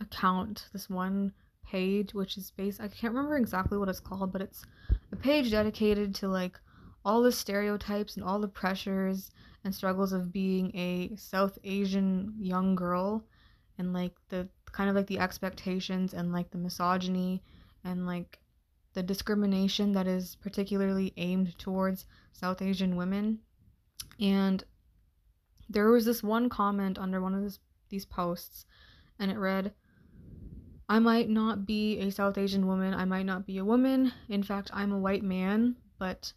account 0.00 0.66
this 0.72 0.88
one 0.88 1.30
page 1.62 2.14
which 2.14 2.38
is 2.38 2.50
based 2.52 2.80
i 2.80 2.88
can't 2.88 3.12
remember 3.12 3.36
exactly 3.36 3.76
what 3.76 3.90
it's 3.90 4.00
called 4.00 4.32
but 4.32 4.40
it's 4.40 4.64
a 5.12 5.16
page 5.16 5.50
dedicated 5.50 6.14
to 6.14 6.26
like 6.26 6.58
all 7.04 7.22
the 7.22 7.32
stereotypes 7.32 8.16
and 8.16 8.24
all 8.24 8.38
the 8.38 8.48
pressures 8.48 9.30
and 9.62 9.74
struggles 9.74 10.12
of 10.12 10.32
being 10.32 10.74
a 10.76 11.14
South 11.16 11.58
Asian 11.64 12.34
young 12.38 12.74
girl 12.74 13.24
and 13.78 13.92
like 13.92 14.14
the 14.28 14.48
kind 14.72 14.90
of 14.90 14.96
like 14.96 15.06
the 15.06 15.18
expectations 15.18 16.14
and 16.14 16.32
like 16.32 16.50
the 16.50 16.58
misogyny 16.58 17.42
and 17.84 18.06
like 18.06 18.38
the 18.94 19.02
discrimination 19.02 19.92
that 19.92 20.06
is 20.06 20.36
particularly 20.36 21.12
aimed 21.16 21.56
towards 21.58 22.06
South 22.32 22.62
Asian 22.62 22.96
women. 22.96 23.40
And 24.20 24.62
there 25.68 25.90
was 25.90 26.04
this 26.04 26.22
one 26.22 26.48
comment 26.48 26.98
under 26.98 27.20
one 27.20 27.34
of 27.34 27.42
this, 27.42 27.58
these 27.88 28.04
posts, 28.04 28.66
and 29.18 29.30
it 29.30 29.38
read, 29.38 29.72
I 30.88 30.98
might 30.98 31.28
not 31.28 31.66
be 31.66 31.98
a 31.98 32.10
South 32.10 32.38
Asian 32.38 32.66
woman, 32.66 32.94
I 32.94 33.04
might 33.04 33.26
not 33.26 33.46
be 33.46 33.58
a 33.58 33.64
woman. 33.64 34.12
In 34.28 34.42
fact, 34.42 34.70
I'm 34.72 34.92
a 34.92 34.98
white 34.98 35.22
man, 35.24 35.76
but 35.98 36.32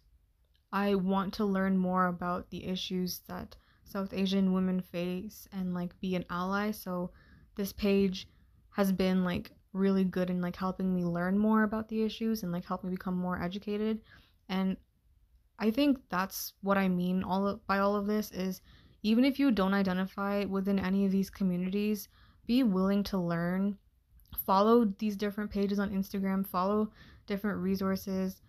I 0.72 0.94
want 0.94 1.34
to 1.34 1.44
learn 1.44 1.76
more 1.76 2.06
about 2.06 2.50
the 2.50 2.64
issues 2.66 3.20
that 3.28 3.56
South 3.84 4.12
Asian 4.12 4.52
women 4.52 4.80
face 4.80 5.48
and 5.52 5.72
like 5.72 5.98
be 6.00 6.14
an 6.14 6.24
ally. 6.28 6.72
So 6.72 7.10
this 7.56 7.72
page 7.72 8.28
has 8.70 8.92
been 8.92 9.24
like 9.24 9.50
really 9.72 10.04
good 10.04 10.30
in 10.30 10.40
like 10.40 10.56
helping 10.56 10.94
me 10.94 11.04
learn 11.04 11.38
more 11.38 11.62
about 11.62 11.88
the 11.88 12.02
issues 12.02 12.42
and 12.42 12.52
like 12.52 12.66
help 12.66 12.84
me 12.84 12.90
become 12.90 13.16
more 13.16 13.42
educated. 13.42 14.00
And 14.48 14.76
I 15.58 15.70
think 15.70 15.98
that's 16.10 16.52
what 16.62 16.78
I 16.78 16.88
mean 16.88 17.22
all 17.24 17.46
of, 17.46 17.66
by 17.66 17.78
all 17.78 17.96
of 17.96 18.06
this 18.06 18.30
is 18.30 18.60
even 19.02 19.24
if 19.24 19.38
you 19.38 19.50
don't 19.50 19.74
identify 19.74 20.44
within 20.44 20.78
any 20.78 21.06
of 21.06 21.12
these 21.12 21.30
communities, 21.30 22.08
be 22.46 22.62
willing 22.62 23.02
to 23.04 23.18
learn. 23.18 23.78
Follow 24.44 24.84
these 24.98 25.16
different 25.16 25.50
pages 25.50 25.78
on 25.78 25.90
Instagram, 25.90 26.46
follow 26.46 26.90
different 27.26 27.58
resources 27.58 28.40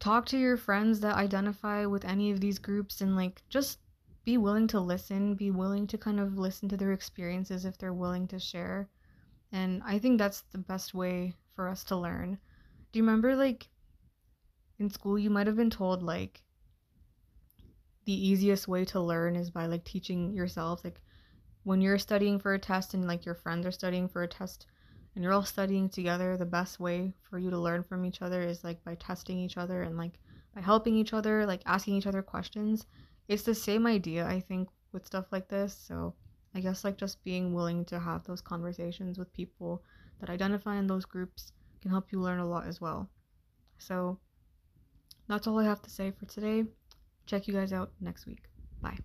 talk 0.00 0.26
to 0.26 0.38
your 0.38 0.56
friends 0.56 1.00
that 1.00 1.14
identify 1.14 1.86
with 1.86 2.04
any 2.04 2.30
of 2.30 2.40
these 2.40 2.58
groups 2.58 3.00
and 3.00 3.14
like 3.14 3.42
just 3.48 3.78
be 4.24 4.38
willing 4.38 4.66
to 4.68 4.80
listen, 4.80 5.34
be 5.34 5.50
willing 5.50 5.86
to 5.86 5.98
kind 5.98 6.18
of 6.18 6.38
listen 6.38 6.68
to 6.70 6.76
their 6.76 6.92
experiences 6.92 7.64
if 7.64 7.78
they're 7.78 7.94
willing 7.94 8.26
to 8.28 8.38
share. 8.38 8.88
And 9.52 9.82
I 9.84 9.98
think 9.98 10.18
that's 10.18 10.42
the 10.52 10.58
best 10.58 10.94
way 10.94 11.34
for 11.54 11.68
us 11.68 11.84
to 11.84 11.96
learn. 11.96 12.38
Do 12.92 12.98
you 12.98 13.04
remember 13.04 13.36
like 13.36 13.68
in 14.78 14.90
school 14.90 15.18
you 15.18 15.30
might 15.30 15.46
have 15.46 15.56
been 15.56 15.70
told 15.70 16.02
like 16.02 16.42
the 18.06 18.28
easiest 18.28 18.66
way 18.66 18.84
to 18.86 19.00
learn 19.00 19.36
is 19.36 19.50
by 19.50 19.66
like 19.66 19.84
teaching 19.84 20.32
yourself 20.32 20.82
like 20.82 21.00
when 21.64 21.82
you're 21.82 21.98
studying 21.98 22.38
for 22.38 22.54
a 22.54 22.58
test 22.58 22.94
and 22.94 23.06
like 23.06 23.26
your 23.26 23.34
friends 23.34 23.66
are 23.66 23.70
studying 23.70 24.08
for 24.08 24.22
a 24.22 24.28
test 24.28 24.66
and 25.20 25.24
you're 25.26 25.34
all 25.34 25.44
studying 25.44 25.90
together, 25.90 26.38
the 26.38 26.46
best 26.46 26.80
way 26.80 27.12
for 27.28 27.38
you 27.38 27.50
to 27.50 27.58
learn 27.58 27.82
from 27.82 28.06
each 28.06 28.22
other 28.22 28.40
is 28.40 28.64
like 28.64 28.82
by 28.84 28.94
testing 28.94 29.38
each 29.38 29.58
other 29.58 29.82
and 29.82 29.98
like 29.98 30.14
by 30.54 30.62
helping 30.62 30.96
each 30.96 31.12
other, 31.12 31.44
like 31.44 31.60
asking 31.66 31.94
each 31.96 32.06
other 32.06 32.22
questions. 32.22 32.86
It's 33.28 33.42
the 33.42 33.54
same 33.54 33.86
idea, 33.86 34.26
I 34.26 34.40
think, 34.40 34.70
with 34.92 35.04
stuff 35.04 35.26
like 35.30 35.46
this. 35.46 35.78
So 35.86 36.14
I 36.54 36.60
guess 36.60 36.84
like 36.84 36.96
just 36.96 37.22
being 37.22 37.52
willing 37.52 37.84
to 37.84 38.00
have 38.00 38.24
those 38.24 38.40
conversations 38.40 39.18
with 39.18 39.30
people 39.34 39.82
that 40.20 40.30
identify 40.30 40.78
in 40.78 40.86
those 40.86 41.04
groups 41.04 41.52
can 41.82 41.90
help 41.90 42.12
you 42.12 42.18
learn 42.18 42.40
a 42.40 42.48
lot 42.48 42.66
as 42.66 42.80
well. 42.80 43.10
So 43.76 44.18
that's 45.28 45.46
all 45.46 45.58
I 45.58 45.64
have 45.64 45.82
to 45.82 45.90
say 45.90 46.12
for 46.12 46.24
today. 46.24 46.64
Check 47.26 47.46
you 47.46 47.52
guys 47.52 47.74
out 47.74 47.92
next 48.00 48.24
week. 48.24 48.44
Bye. 48.80 48.96